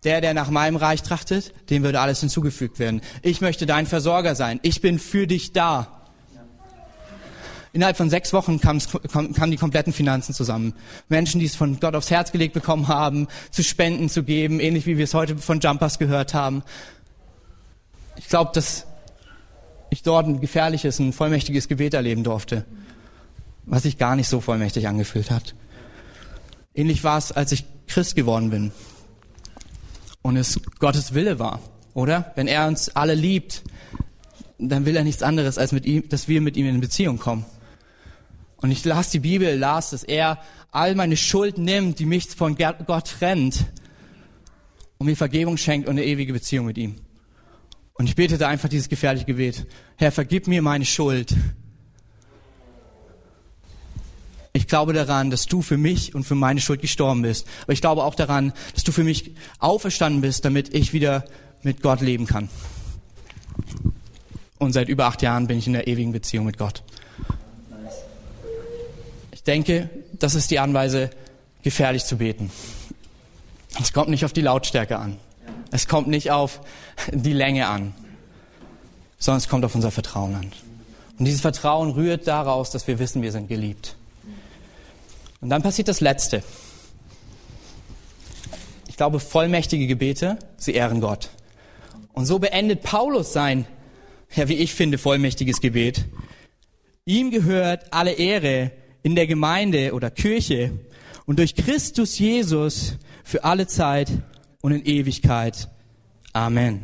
Der, 0.03 0.21
der 0.21 0.33
nach 0.33 0.49
meinem 0.49 0.75
Reich 0.75 1.01
trachtet, 1.01 1.53
dem 1.69 1.83
würde 1.83 1.99
alles 1.99 2.19
hinzugefügt 2.19 2.77
werden. 2.77 3.01
Ich 3.21 3.41
möchte 3.41 3.65
dein 3.65 3.85
Versorger 3.85 4.35
sein. 4.35 4.59
Ich 4.61 4.81
bin 4.81 4.99
für 4.99 5.27
dich 5.27 5.53
da. 5.53 6.03
Innerhalb 7.71 7.97
von 7.97 8.09
sechs 8.09 8.33
Wochen 8.33 8.59
kamen 8.59 8.81
kam 9.33 9.49
die 9.49 9.57
kompletten 9.57 9.93
Finanzen 9.93 10.33
zusammen. 10.33 10.75
Menschen, 11.09 11.39
die 11.39 11.47
es 11.47 11.55
von 11.55 11.79
Gott 11.79 11.95
aufs 11.95 12.11
Herz 12.11 12.31
gelegt 12.31 12.53
bekommen 12.53 12.87
haben, 12.87 13.27
zu 13.49 13.63
Spenden 13.63 14.09
zu 14.09 14.23
geben, 14.23 14.59
ähnlich 14.59 14.85
wie 14.85 14.97
wir 14.97 15.05
es 15.05 15.15
heute 15.15 15.37
von 15.37 15.59
Jumpers 15.59 15.97
gehört 15.97 16.35
haben. 16.35 16.61
Ich 18.15 18.27
glaube, 18.27 18.51
dass 18.53 18.85
ich 19.89 20.03
dort 20.03 20.27
ein 20.27 20.39
gefährliches, 20.39 20.99
ein 20.99 21.13
vollmächtiges 21.13 21.67
Gebet 21.67 21.95
erleben 21.95 22.23
durfte, 22.23 22.65
was 23.65 23.83
sich 23.83 23.97
gar 23.97 24.15
nicht 24.15 24.27
so 24.27 24.41
vollmächtig 24.41 24.87
angefühlt 24.87 25.31
hat. 25.31 25.55
Ähnlich 26.73 27.03
war 27.03 27.17
es, 27.17 27.31
als 27.31 27.51
ich 27.51 27.65
Christ 27.87 28.15
geworden 28.15 28.49
bin 28.49 28.71
und 30.21 30.37
es 30.37 30.59
Gottes 30.79 31.13
Wille 31.13 31.39
war, 31.39 31.59
oder? 31.93 32.31
Wenn 32.35 32.47
er 32.47 32.67
uns 32.67 32.89
alle 32.89 33.13
liebt, 33.13 33.63
dann 34.57 34.85
will 34.85 34.95
er 34.95 35.03
nichts 35.03 35.23
anderes, 35.23 35.57
als 35.57 35.71
mit 35.71 35.85
ihm, 35.85 36.07
dass 36.09 36.27
wir 36.27 36.41
mit 36.41 36.57
ihm 36.57 36.65
in 36.67 36.79
Beziehung 36.79 37.19
kommen. 37.19 37.45
Und 38.57 38.71
ich 38.71 38.83
las 38.85 39.09
die 39.09 39.19
Bibel, 39.19 39.57
las, 39.57 39.89
dass 39.89 40.03
er 40.03 40.39
all 40.71 40.95
meine 40.95 41.17
Schuld 41.17 41.57
nimmt, 41.57 41.99
die 41.99 42.05
mich 42.05 42.29
von 42.29 42.55
Gott 42.55 43.05
trennt 43.19 43.65
und 44.97 45.07
mir 45.07 45.17
Vergebung 45.17 45.57
schenkt 45.57 45.87
und 45.87 45.97
eine 45.97 46.05
ewige 46.05 46.33
Beziehung 46.33 46.65
mit 46.65 46.77
ihm. 46.77 46.95
Und 47.95 48.07
ich 48.07 48.15
betete 48.15 48.47
einfach 48.47 48.69
dieses 48.69 48.89
gefährliche 48.89 49.25
Gebet. 49.25 49.67
Herr, 49.97 50.11
vergib 50.11 50.47
mir 50.47 50.61
meine 50.61 50.85
Schuld. 50.85 51.35
Ich 54.55 54.67
glaube 54.67 54.93
daran, 54.93 55.31
dass 55.31 55.47
du 55.47 55.63
für 55.63 55.77
mich 55.77 56.13
und 56.13 56.25
für 56.25 56.35
meine 56.35 56.61
Schuld 56.61 56.79
gestorben 56.79 57.23
bist. 57.23 57.47
Aber 57.63 57.73
ich 57.73 57.81
glaube 57.81 58.03
auch 58.03 58.13
daran, 58.13 58.53
dass 58.75 58.83
du 58.83 58.91
für 58.91 59.03
mich 59.03 59.31
auferstanden 59.57 60.21
bist, 60.21 60.45
damit 60.45 60.73
ich 60.75 60.93
wieder 60.93 61.25
mit 61.63 61.81
Gott 61.81 62.01
leben 62.01 62.27
kann. 62.27 62.49
Und 64.59 64.73
seit 64.73 64.89
über 64.89 65.05
acht 65.05 65.23
Jahren 65.23 65.47
bin 65.47 65.57
ich 65.57 65.65
in 65.65 65.73
der 65.73 65.87
ewigen 65.87 66.11
Beziehung 66.11 66.45
mit 66.45 66.59
Gott. 66.59 66.83
Ich 69.31 69.41
denke, 69.41 69.89
das 70.13 70.35
ist 70.35 70.51
die 70.51 70.59
Anweise, 70.59 71.09
gefährlich 71.63 72.05
zu 72.05 72.17
beten. 72.17 72.51
Es 73.81 73.91
kommt 73.91 74.09
nicht 74.09 74.23
auf 74.23 74.33
die 74.33 74.41
Lautstärke 74.41 74.99
an. 74.99 75.17
Es 75.71 75.87
kommt 75.87 76.07
nicht 76.07 76.29
auf 76.29 76.61
die 77.11 77.33
Länge 77.33 77.67
an, 77.67 77.95
sondern 79.17 79.39
es 79.39 79.49
kommt 79.49 79.65
auf 79.65 79.73
unser 79.73 79.89
Vertrauen 79.89 80.35
an. 80.35 80.51
Und 81.17 81.25
dieses 81.25 81.41
Vertrauen 81.41 81.91
rührt 81.91 82.27
daraus, 82.27 82.69
dass 82.69 82.87
wir 82.87 82.99
wissen, 82.99 83.23
wir 83.23 83.31
sind 83.31 83.47
geliebt. 83.47 83.95
Und 85.43 85.49
dann 85.49 85.61
passiert 85.61 85.89
das 85.89 85.99
Letzte. 85.99 86.41
Ich 88.87 88.95
glaube, 88.95 89.19
vollmächtige 89.19 89.87
Gebete, 89.87 90.39
sie 90.55 90.71
ehren 90.71 91.01
Gott. 91.01 91.31
Und 92.13 92.25
so 92.25 92.39
beendet 92.39 92.81
Paulus 92.81 93.33
sein, 93.33 93.67
ja, 94.33 94.47
wie 94.47 94.53
ich 94.53 94.73
finde, 94.73 94.97
vollmächtiges 94.97 95.59
Gebet. 95.59 96.05
Ihm 97.03 97.29
gehört 97.29 97.91
alle 97.91 98.13
Ehre, 98.13 98.71
in 99.01 99.15
der 99.15 99.27
Gemeinde 99.27 99.93
oder 99.93 100.09
Kirche 100.09 100.79
und 101.25 101.39
durch 101.39 101.55
Christus 101.55 102.17
Jesus 102.17 102.95
für 103.25 103.43
alle 103.43 103.67
Zeit 103.67 104.09
und 104.61 104.71
in 104.71 104.85
Ewigkeit. 104.85 105.67
Amen. 106.31 106.81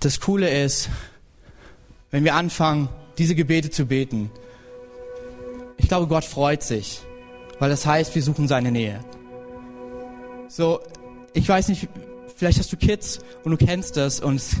Das 0.00 0.20
Coole 0.20 0.50
ist, 0.62 0.90
wenn 2.10 2.22
wir 2.22 2.34
anfangen, 2.34 2.90
diese 3.16 3.34
Gebete 3.34 3.70
zu 3.70 3.86
beten, 3.86 4.30
ich 5.76 5.88
glaube, 5.88 6.06
Gott 6.06 6.24
freut 6.24 6.62
sich, 6.62 7.02
weil 7.58 7.70
das 7.70 7.86
heißt, 7.86 8.14
wir 8.14 8.22
suchen 8.22 8.48
seine 8.48 8.70
Nähe. 8.70 9.00
So, 10.48 10.80
ich 11.32 11.48
weiß 11.48 11.68
nicht, 11.68 11.88
vielleicht 12.36 12.58
hast 12.58 12.72
du 12.72 12.76
Kids 12.76 13.20
und 13.42 13.52
du 13.52 13.56
kennst 13.56 13.96
das 13.96 14.20
und 14.20 14.36
es 14.36 14.56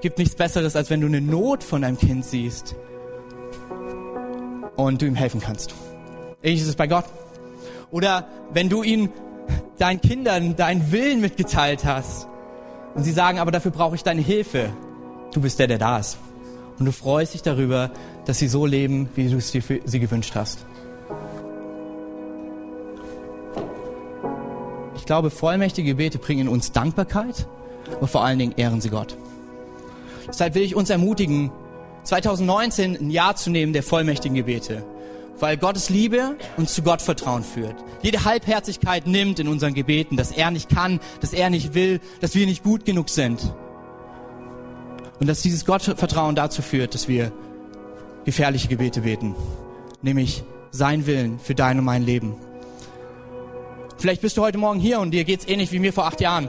gibt 0.00 0.18
nichts 0.18 0.34
Besseres, 0.34 0.76
als 0.76 0.90
wenn 0.90 1.00
du 1.00 1.06
eine 1.06 1.20
Not 1.20 1.64
von 1.64 1.82
deinem 1.82 1.98
Kind 1.98 2.24
siehst 2.24 2.76
und 4.76 5.02
du 5.02 5.06
ihm 5.06 5.14
helfen 5.14 5.40
kannst. 5.40 5.74
Ähnlich 6.42 6.62
ist 6.62 6.68
es 6.68 6.76
bei 6.76 6.86
Gott. 6.86 7.04
Oder 7.90 8.26
wenn 8.52 8.68
du 8.68 8.82
ihm 8.82 9.10
deinen 9.78 10.00
Kindern 10.00 10.56
deinen 10.56 10.92
Willen 10.92 11.20
mitgeteilt 11.20 11.84
hast 11.84 12.26
und 12.94 13.04
sie 13.04 13.12
sagen, 13.12 13.38
aber 13.38 13.50
dafür 13.50 13.70
brauche 13.70 13.94
ich 13.94 14.02
deine 14.02 14.20
Hilfe. 14.20 14.72
Du 15.32 15.40
bist 15.40 15.58
der, 15.58 15.66
der 15.66 15.78
da 15.78 15.98
ist. 15.98 16.18
Und 16.78 16.86
du 16.86 16.92
freust 16.92 17.34
dich 17.34 17.42
darüber, 17.42 17.90
dass 18.24 18.38
sie 18.38 18.48
so 18.48 18.66
leben, 18.66 19.08
wie 19.14 19.28
du 19.28 19.36
es 19.36 19.50
dir 19.50 19.62
für 19.62 19.80
sie 19.84 20.00
gewünscht 20.00 20.34
hast. 20.34 20.64
Ich 24.96 25.06
glaube, 25.06 25.30
vollmächtige 25.30 25.90
Gebete 25.90 26.18
bringen 26.18 26.48
uns 26.48 26.72
Dankbarkeit, 26.72 27.46
aber 27.96 28.06
vor 28.06 28.24
allen 28.24 28.38
Dingen 28.38 28.54
ehren 28.56 28.80
sie 28.80 28.88
Gott. 28.88 29.16
Deshalb 30.28 30.54
will 30.54 30.62
ich 30.62 30.76
uns 30.76 30.90
ermutigen, 30.90 31.50
2019 32.04 32.96
ein 32.96 33.10
Jahr 33.10 33.36
zu 33.36 33.50
nehmen 33.50 33.72
der 33.72 33.82
vollmächtigen 33.82 34.36
Gebete, 34.36 34.84
weil 35.38 35.56
Gottes 35.56 35.88
Liebe 35.88 36.36
uns 36.56 36.72
zu 36.72 36.82
Gottvertrauen 36.82 37.44
führt. 37.44 37.74
Jede 38.02 38.24
Halbherzigkeit 38.24 39.06
nimmt 39.06 39.38
in 39.40 39.48
unseren 39.48 39.74
Gebeten, 39.74 40.16
dass 40.16 40.32
er 40.32 40.50
nicht 40.50 40.68
kann, 40.68 41.00
dass 41.20 41.32
er 41.32 41.50
nicht 41.50 41.74
will, 41.74 42.00
dass 42.20 42.34
wir 42.34 42.46
nicht 42.46 42.62
gut 42.62 42.84
genug 42.84 43.08
sind. 43.08 43.52
Und 45.22 45.28
dass 45.28 45.40
dieses 45.40 45.64
Gottvertrauen 45.64 46.34
dazu 46.34 46.62
führt, 46.62 46.94
dass 46.94 47.06
wir 47.06 47.30
gefährliche 48.24 48.66
Gebete 48.66 49.02
beten, 49.02 49.36
nämlich 50.02 50.42
sein 50.72 51.06
Willen 51.06 51.38
für 51.38 51.54
dein 51.54 51.78
und 51.78 51.84
mein 51.84 52.02
Leben. 52.02 52.34
Vielleicht 53.98 54.20
bist 54.20 54.36
du 54.36 54.42
heute 54.42 54.58
Morgen 54.58 54.80
hier 54.80 54.98
und 54.98 55.12
dir 55.12 55.22
geht's 55.22 55.46
ähnlich 55.46 55.70
wie 55.70 55.78
mir 55.78 55.92
vor 55.92 56.06
acht 56.06 56.20
Jahren 56.20 56.48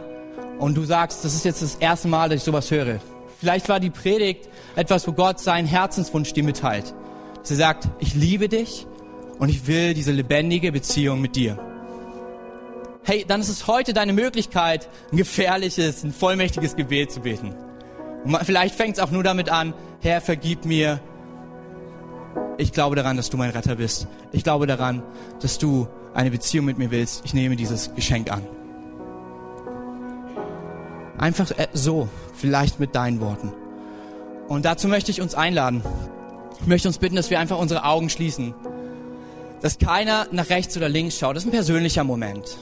und 0.57 0.73
du 0.73 0.85
sagst, 0.85 1.23
das 1.23 1.35
ist 1.35 1.45
jetzt 1.45 1.61
das 1.61 1.75
erste 1.75 2.07
Mal, 2.07 2.29
dass 2.29 2.37
ich 2.37 2.43
sowas 2.43 2.71
höre. 2.71 2.99
Vielleicht 3.39 3.69
war 3.69 3.79
die 3.79 3.91
Predigt 3.91 4.49
etwas, 4.75 5.07
wo 5.07 5.11
Gott 5.11 5.39
seinen 5.39 5.67
Herzenswunsch 5.67 6.33
dir 6.33 6.43
mitteilt. 6.43 6.95
Er 7.47 7.55
sagt, 7.55 7.87
ich 7.99 8.15
liebe 8.15 8.49
dich 8.49 8.87
und 9.37 9.49
ich 9.49 9.67
will 9.67 9.93
diese 9.93 10.11
lebendige 10.11 10.71
Beziehung 10.71 11.21
mit 11.21 11.35
dir. 11.35 11.59
Hey, 13.03 13.23
dann 13.27 13.39
ist 13.39 13.49
es 13.49 13.67
heute 13.67 13.93
deine 13.93 14.13
Möglichkeit, 14.13 14.89
ein 15.11 15.17
gefährliches, 15.17 16.03
ein 16.03 16.11
vollmächtiges 16.11 16.75
Gebet 16.75 17.11
zu 17.11 17.19
beten. 17.19 17.53
Vielleicht 18.43 18.75
fängt 18.75 18.97
es 18.97 19.03
auch 19.03 19.11
nur 19.11 19.23
damit 19.23 19.49
an, 19.49 19.73
Herr, 20.01 20.21
vergib 20.21 20.65
mir. 20.65 20.99
Ich 22.57 22.71
glaube 22.71 22.95
daran, 22.95 23.17
dass 23.17 23.29
du 23.29 23.37
mein 23.37 23.49
Retter 23.49 23.75
bist. 23.75 24.07
Ich 24.31 24.43
glaube 24.43 24.67
daran, 24.67 25.03
dass 25.41 25.57
du 25.57 25.87
eine 26.13 26.31
Beziehung 26.31 26.65
mit 26.65 26.77
mir 26.77 26.91
willst. 26.91 27.23
Ich 27.25 27.33
nehme 27.33 27.55
dieses 27.55 27.93
Geschenk 27.95 28.31
an. 28.31 28.43
Einfach 31.17 31.51
äh, 31.51 31.67
so, 31.73 32.09
vielleicht 32.35 32.79
mit 32.79 32.95
deinen 32.95 33.19
Worten. 33.19 33.53
Und 34.47 34.65
dazu 34.65 34.87
möchte 34.87 35.11
ich 35.11 35.21
uns 35.21 35.35
einladen. 35.35 35.83
Ich 36.61 36.67
möchte 36.67 36.87
uns 36.87 36.97
bitten, 36.97 37.15
dass 37.15 37.29
wir 37.29 37.39
einfach 37.39 37.57
unsere 37.57 37.83
Augen 37.83 38.09
schließen. 38.09 38.53
Dass 39.61 39.77
keiner 39.77 40.27
nach 40.31 40.49
rechts 40.49 40.75
oder 40.77 40.89
links 40.89 41.17
schaut. 41.17 41.35
Das 41.35 41.43
ist 41.43 41.49
ein 41.49 41.53
persönlicher 41.53 42.03
Moment. 42.03 42.57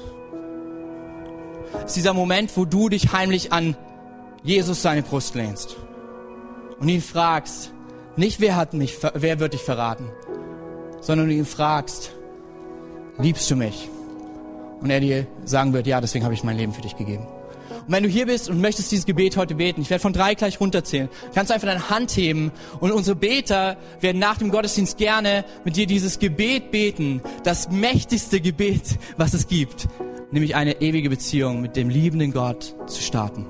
Das 1.74 1.86
ist 1.86 1.96
dieser 1.96 2.14
Moment, 2.14 2.56
wo 2.56 2.66
du 2.66 2.90
dich 2.90 3.14
heimlich 3.14 3.52
an 3.52 3.76
Jesus 4.44 4.82
seine 4.82 5.04
Brust 5.04 5.36
lehnst 5.36 5.76
und 6.80 6.90
ihn 6.90 7.02
fragst, 7.02 7.72
Nicht 8.16 8.40
wer 8.40 8.56
hat 8.56 8.74
mich, 8.74 8.98
wer 9.14 9.40
wird 9.40 9.54
dich 9.54 9.62
verraten, 9.62 10.10
sondern 11.00 11.28
du 11.28 11.34
ihn 11.34 11.46
fragst, 11.46 12.12
liebst 13.18 13.50
du 13.50 13.56
mich? 13.56 13.90
Und 14.82 14.90
er 14.90 15.00
dir 15.00 15.28
sagen 15.46 15.74
wird, 15.74 15.86
ja, 15.86 16.02
deswegen 16.02 16.26
habe 16.26 16.34
ich 16.34 16.44
mein 16.44 16.58
Leben 16.58 16.74
für 16.74 16.82
dich 16.82 16.98
gegeben. 16.98 17.28
Und 17.70 17.92
wenn 17.94 18.04
du 18.04 18.10
hier 18.10 18.26
bist 18.26 18.50
und 18.50 18.60
möchtest 18.60 18.92
dieses 18.92 19.06
Gebet 19.06 19.38
heute 19.38 19.56
beten, 19.56 19.82
ich 19.82 19.90
werde 19.90 20.02
von 20.02 20.12
drei 20.12 20.34
gleich 20.34 20.60
runterzählen, 20.60 21.08
kannst 21.34 21.52
du 21.52 21.54
einfach 21.54 21.68
deine 21.68 21.90
Hand 21.90 22.12
heben 22.18 22.52
und 22.80 22.92
unsere 22.92 23.16
Beter 23.16 23.78
werden 24.02 24.20
nach 24.20 24.40
dem 24.40 24.50
Gottesdienst 24.50 24.98
gerne 24.98 25.46
mit 25.64 25.76
dir 25.76 25.86
dieses 25.86 26.18
Gebet 26.18 26.72
beten, 26.72 27.22
das 27.44 27.70
mächtigste 27.70 28.42
Gebet, 28.42 28.98
was 29.18 29.34
es 29.34 29.48
gibt, 29.48 29.88
nämlich 30.32 30.56
eine 30.56 30.82
ewige 30.82 31.10
Beziehung 31.10 31.62
mit 31.62 31.76
dem 31.76 31.90
liebenden 31.90 32.32
Gott 32.34 32.76
zu 32.88 33.02
starten. 33.02 33.46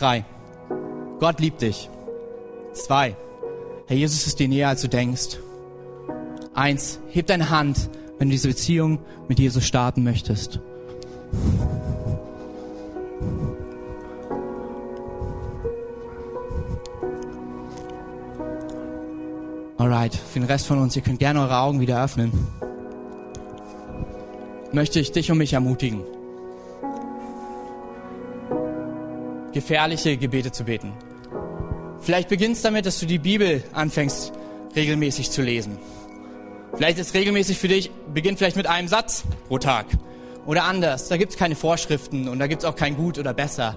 Drei. 0.00 0.24
Gott 1.18 1.40
liebt 1.40 1.60
dich. 1.60 1.90
Zwei. 2.72 3.14
Herr 3.86 3.96
Jesus 3.98 4.26
ist 4.26 4.38
dir 4.38 4.48
näher, 4.48 4.68
als 4.68 4.80
du 4.80 4.88
denkst. 4.88 5.36
Eins. 6.54 6.98
Heb 7.10 7.26
deine 7.26 7.50
Hand, 7.50 7.90
wenn 8.18 8.28
du 8.28 8.32
diese 8.32 8.48
Beziehung 8.48 9.00
mit 9.28 9.38
Jesus 9.38 9.66
starten 9.66 10.02
möchtest. 10.02 10.58
Alright, 19.76 20.14
für 20.14 20.40
den 20.40 20.48
Rest 20.48 20.66
von 20.66 20.78
uns, 20.78 20.96
ihr 20.96 21.02
könnt 21.02 21.18
gerne 21.18 21.42
eure 21.42 21.58
Augen 21.58 21.80
wieder 21.80 22.02
öffnen. 22.02 22.32
Möchte 24.72 24.98
ich 24.98 25.12
dich 25.12 25.30
und 25.30 25.36
mich 25.36 25.52
ermutigen, 25.52 26.04
gefährliche 29.60 30.16
Gebete 30.16 30.52
zu 30.52 30.64
beten. 30.64 30.94
Vielleicht 32.00 32.30
beginnt 32.30 32.56
es 32.56 32.62
damit, 32.62 32.86
dass 32.86 32.98
du 32.98 33.04
die 33.04 33.18
Bibel 33.18 33.62
anfängst 33.72 34.32
regelmäßig 34.74 35.30
zu 35.30 35.42
lesen. 35.42 35.76
Vielleicht 36.74 36.98
ist 36.98 37.12
regelmäßig 37.12 37.58
für 37.58 37.68
dich, 37.68 37.90
beginnt 38.14 38.38
vielleicht 38.38 38.56
mit 38.56 38.66
einem 38.66 38.88
Satz 38.88 39.24
pro 39.48 39.58
Tag. 39.58 39.84
Oder 40.46 40.64
anders, 40.64 41.08
da 41.08 41.18
gibt 41.18 41.32
es 41.32 41.38
keine 41.38 41.56
Vorschriften 41.56 42.26
und 42.26 42.38
da 42.38 42.46
gibt 42.46 42.62
es 42.62 42.68
auch 42.68 42.74
kein 42.74 42.96
Gut 42.96 43.18
oder 43.18 43.34
Besser. 43.34 43.76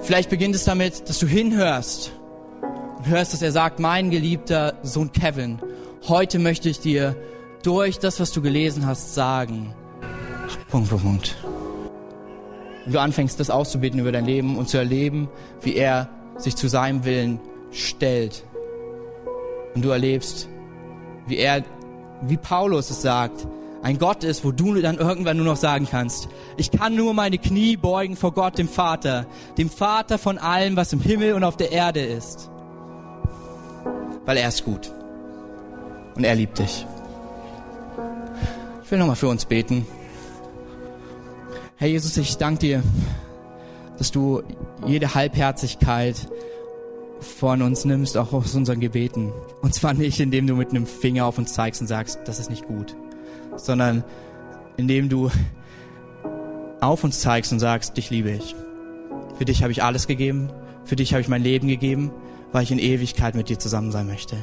Vielleicht 0.00 0.28
beginnt 0.28 0.56
es 0.56 0.64
damit, 0.64 1.08
dass 1.08 1.20
du 1.20 1.28
hinhörst 1.28 2.10
und 2.98 3.06
hörst, 3.06 3.32
dass 3.32 3.42
er 3.42 3.52
sagt, 3.52 3.78
mein 3.78 4.10
geliebter 4.10 4.74
Sohn 4.82 5.12
Kevin, 5.12 5.60
heute 6.08 6.40
möchte 6.40 6.68
ich 6.68 6.80
dir 6.80 7.14
durch 7.62 8.00
das, 8.00 8.18
was 8.18 8.32
du 8.32 8.42
gelesen 8.42 8.86
hast, 8.86 9.14
sagen. 9.14 9.72
Punkt, 10.68 10.90
Punkt, 10.90 11.04
Punkt. 11.04 11.36
Und 12.86 12.94
du 12.94 13.00
anfängst, 13.00 13.38
das 13.40 13.50
auszubeten 13.50 14.00
über 14.00 14.12
dein 14.12 14.24
Leben 14.24 14.56
und 14.56 14.68
zu 14.68 14.78
erleben, 14.78 15.28
wie 15.62 15.74
er 15.74 16.08
sich 16.38 16.56
zu 16.56 16.68
seinem 16.68 17.04
Willen 17.04 17.40
stellt. 17.72 18.44
Und 19.74 19.84
du 19.84 19.90
erlebst, 19.90 20.48
wie 21.26 21.36
er, 21.36 21.64
wie 22.22 22.36
Paulus 22.36 22.90
es 22.90 23.02
sagt, 23.02 23.46
ein 23.82 23.98
Gott 23.98 24.24
ist, 24.24 24.44
wo 24.44 24.52
du 24.52 24.80
dann 24.80 24.96
irgendwann 24.96 25.36
nur 25.36 25.46
noch 25.46 25.56
sagen 25.56 25.86
kannst, 25.90 26.28
ich 26.56 26.70
kann 26.70 26.94
nur 26.94 27.12
meine 27.12 27.38
Knie 27.38 27.76
beugen 27.76 28.16
vor 28.16 28.32
Gott, 28.32 28.58
dem 28.58 28.68
Vater, 28.68 29.26
dem 29.58 29.68
Vater 29.68 30.18
von 30.18 30.38
allem, 30.38 30.76
was 30.76 30.92
im 30.92 31.00
Himmel 31.00 31.34
und 31.34 31.44
auf 31.44 31.56
der 31.56 31.72
Erde 31.72 32.00
ist 32.00 32.50
weil 34.26 34.36
er 34.36 34.48
ist 34.48 34.64
gut. 34.64 34.92
Und 36.14 36.24
er 36.24 36.34
liebt 36.34 36.58
dich. 36.58 36.84
Ich 38.84 38.90
will 38.90 38.98
nochmal 38.98 39.16
für 39.16 39.28
uns 39.28 39.44
beten. 39.44 39.86
Herr 41.76 41.88
Jesus, 41.88 42.16
ich 42.16 42.36
danke 42.36 42.60
dir, 42.60 42.82
dass 43.98 44.10
du 44.10 44.42
jede 44.86 45.14
Halbherzigkeit 45.14 46.16
von 47.20 47.62
uns 47.62 47.84
nimmst, 47.84 48.16
auch 48.16 48.32
aus 48.32 48.54
unseren 48.54 48.80
Gebeten. 48.80 49.32
Und 49.62 49.74
zwar 49.74 49.94
nicht, 49.94 50.20
indem 50.20 50.46
du 50.46 50.54
mit 50.54 50.70
einem 50.70 50.86
Finger 50.86 51.26
auf 51.26 51.38
uns 51.38 51.52
zeigst 51.54 51.80
und 51.80 51.86
sagst, 51.86 52.18
das 52.24 52.38
ist 52.38 52.50
nicht 52.50 52.66
gut, 52.66 52.96
sondern 53.56 54.04
indem 54.76 55.08
du 55.08 55.30
auf 56.80 57.04
uns 57.04 57.20
zeigst 57.20 57.52
und 57.52 57.58
sagst, 57.58 57.96
dich 57.96 58.10
liebe 58.10 58.30
ich. 58.30 58.54
Für 59.38 59.44
dich 59.44 59.62
habe 59.62 59.72
ich 59.72 59.82
alles 59.82 60.06
gegeben, 60.06 60.50
für 60.84 60.96
dich 60.96 61.12
habe 61.12 61.20
ich 61.20 61.28
mein 61.28 61.42
Leben 61.42 61.68
gegeben 61.68 62.10
weil 62.52 62.62
ich 62.62 62.72
in 62.72 62.78
Ewigkeit 62.78 63.34
mit 63.34 63.48
dir 63.48 63.58
zusammen 63.58 63.92
sein 63.92 64.06
möchte. 64.06 64.36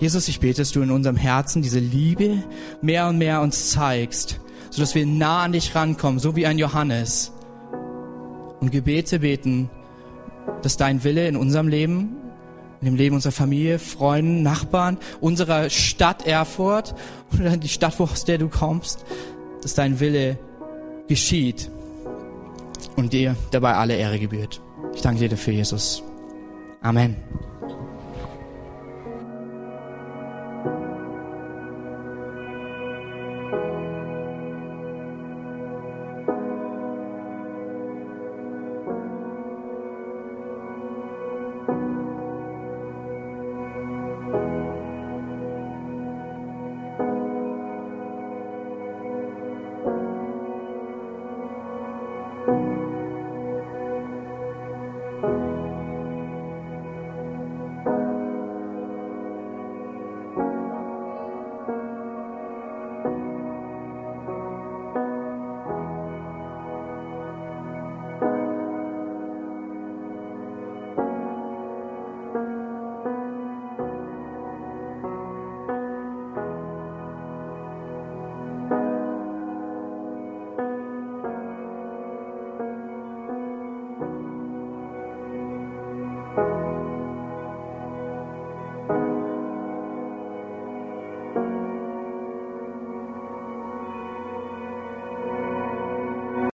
Jesus, 0.00 0.28
ich 0.28 0.40
bete, 0.40 0.62
dass 0.62 0.72
du 0.72 0.80
in 0.80 0.90
unserem 0.90 1.16
Herzen 1.16 1.60
diese 1.60 1.78
Liebe 1.78 2.42
mehr 2.82 3.08
und 3.08 3.18
mehr 3.18 3.40
uns 3.42 3.70
zeigst, 3.70 4.40
sodass 4.74 4.96
wir 4.96 5.06
nah 5.06 5.44
an 5.44 5.52
dich 5.52 5.72
rankommen, 5.76 6.18
so 6.18 6.34
wie 6.34 6.46
ein 6.46 6.58
Johannes. 6.58 7.32
Und 8.58 8.72
Gebete 8.72 9.20
beten, 9.20 9.70
dass 10.62 10.76
dein 10.76 11.04
Wille 11.04 11.28
in 11.28 11.36
unserem 11.36 11.68
Leben, 11.68 12.16
in 12.80 12.86
dem 12.86 12.96
Leben 12.96 13.14
unserer 13.14 13.32
Familie, 13.32 13.78
Freunden, 13.78 14.42
Nachbarn, 14.42 14.98
unserer 15.20 15.70
Stadt 15.70 16.26
Erfurt 16.26 16.96
oder 17.32 17.56
die 17.56 17.68
Stadt, 17.68 18.00
aus 18.00 18.24
der 18.24 18.38
du 18.38 18.48
kommst, 18.48 19.04
dass 19.62 19.74
dein 19.74 20.00
Wille 20.00 20.40
geschieht 21.06 21.70
und 22.96 23.12
dir 23.12 23.36
dabei 23.52 23.74
alle 23.74 23.94
Ehre 23.94 24.18
gebührt. 24.18 24.60
Ich 24.92 25.02
danke 25.02 25.20
dir 25.20 25.28
dafür, 25.28 25.52
Jesus. 25.52 26.02
Amen. 26.82 27.16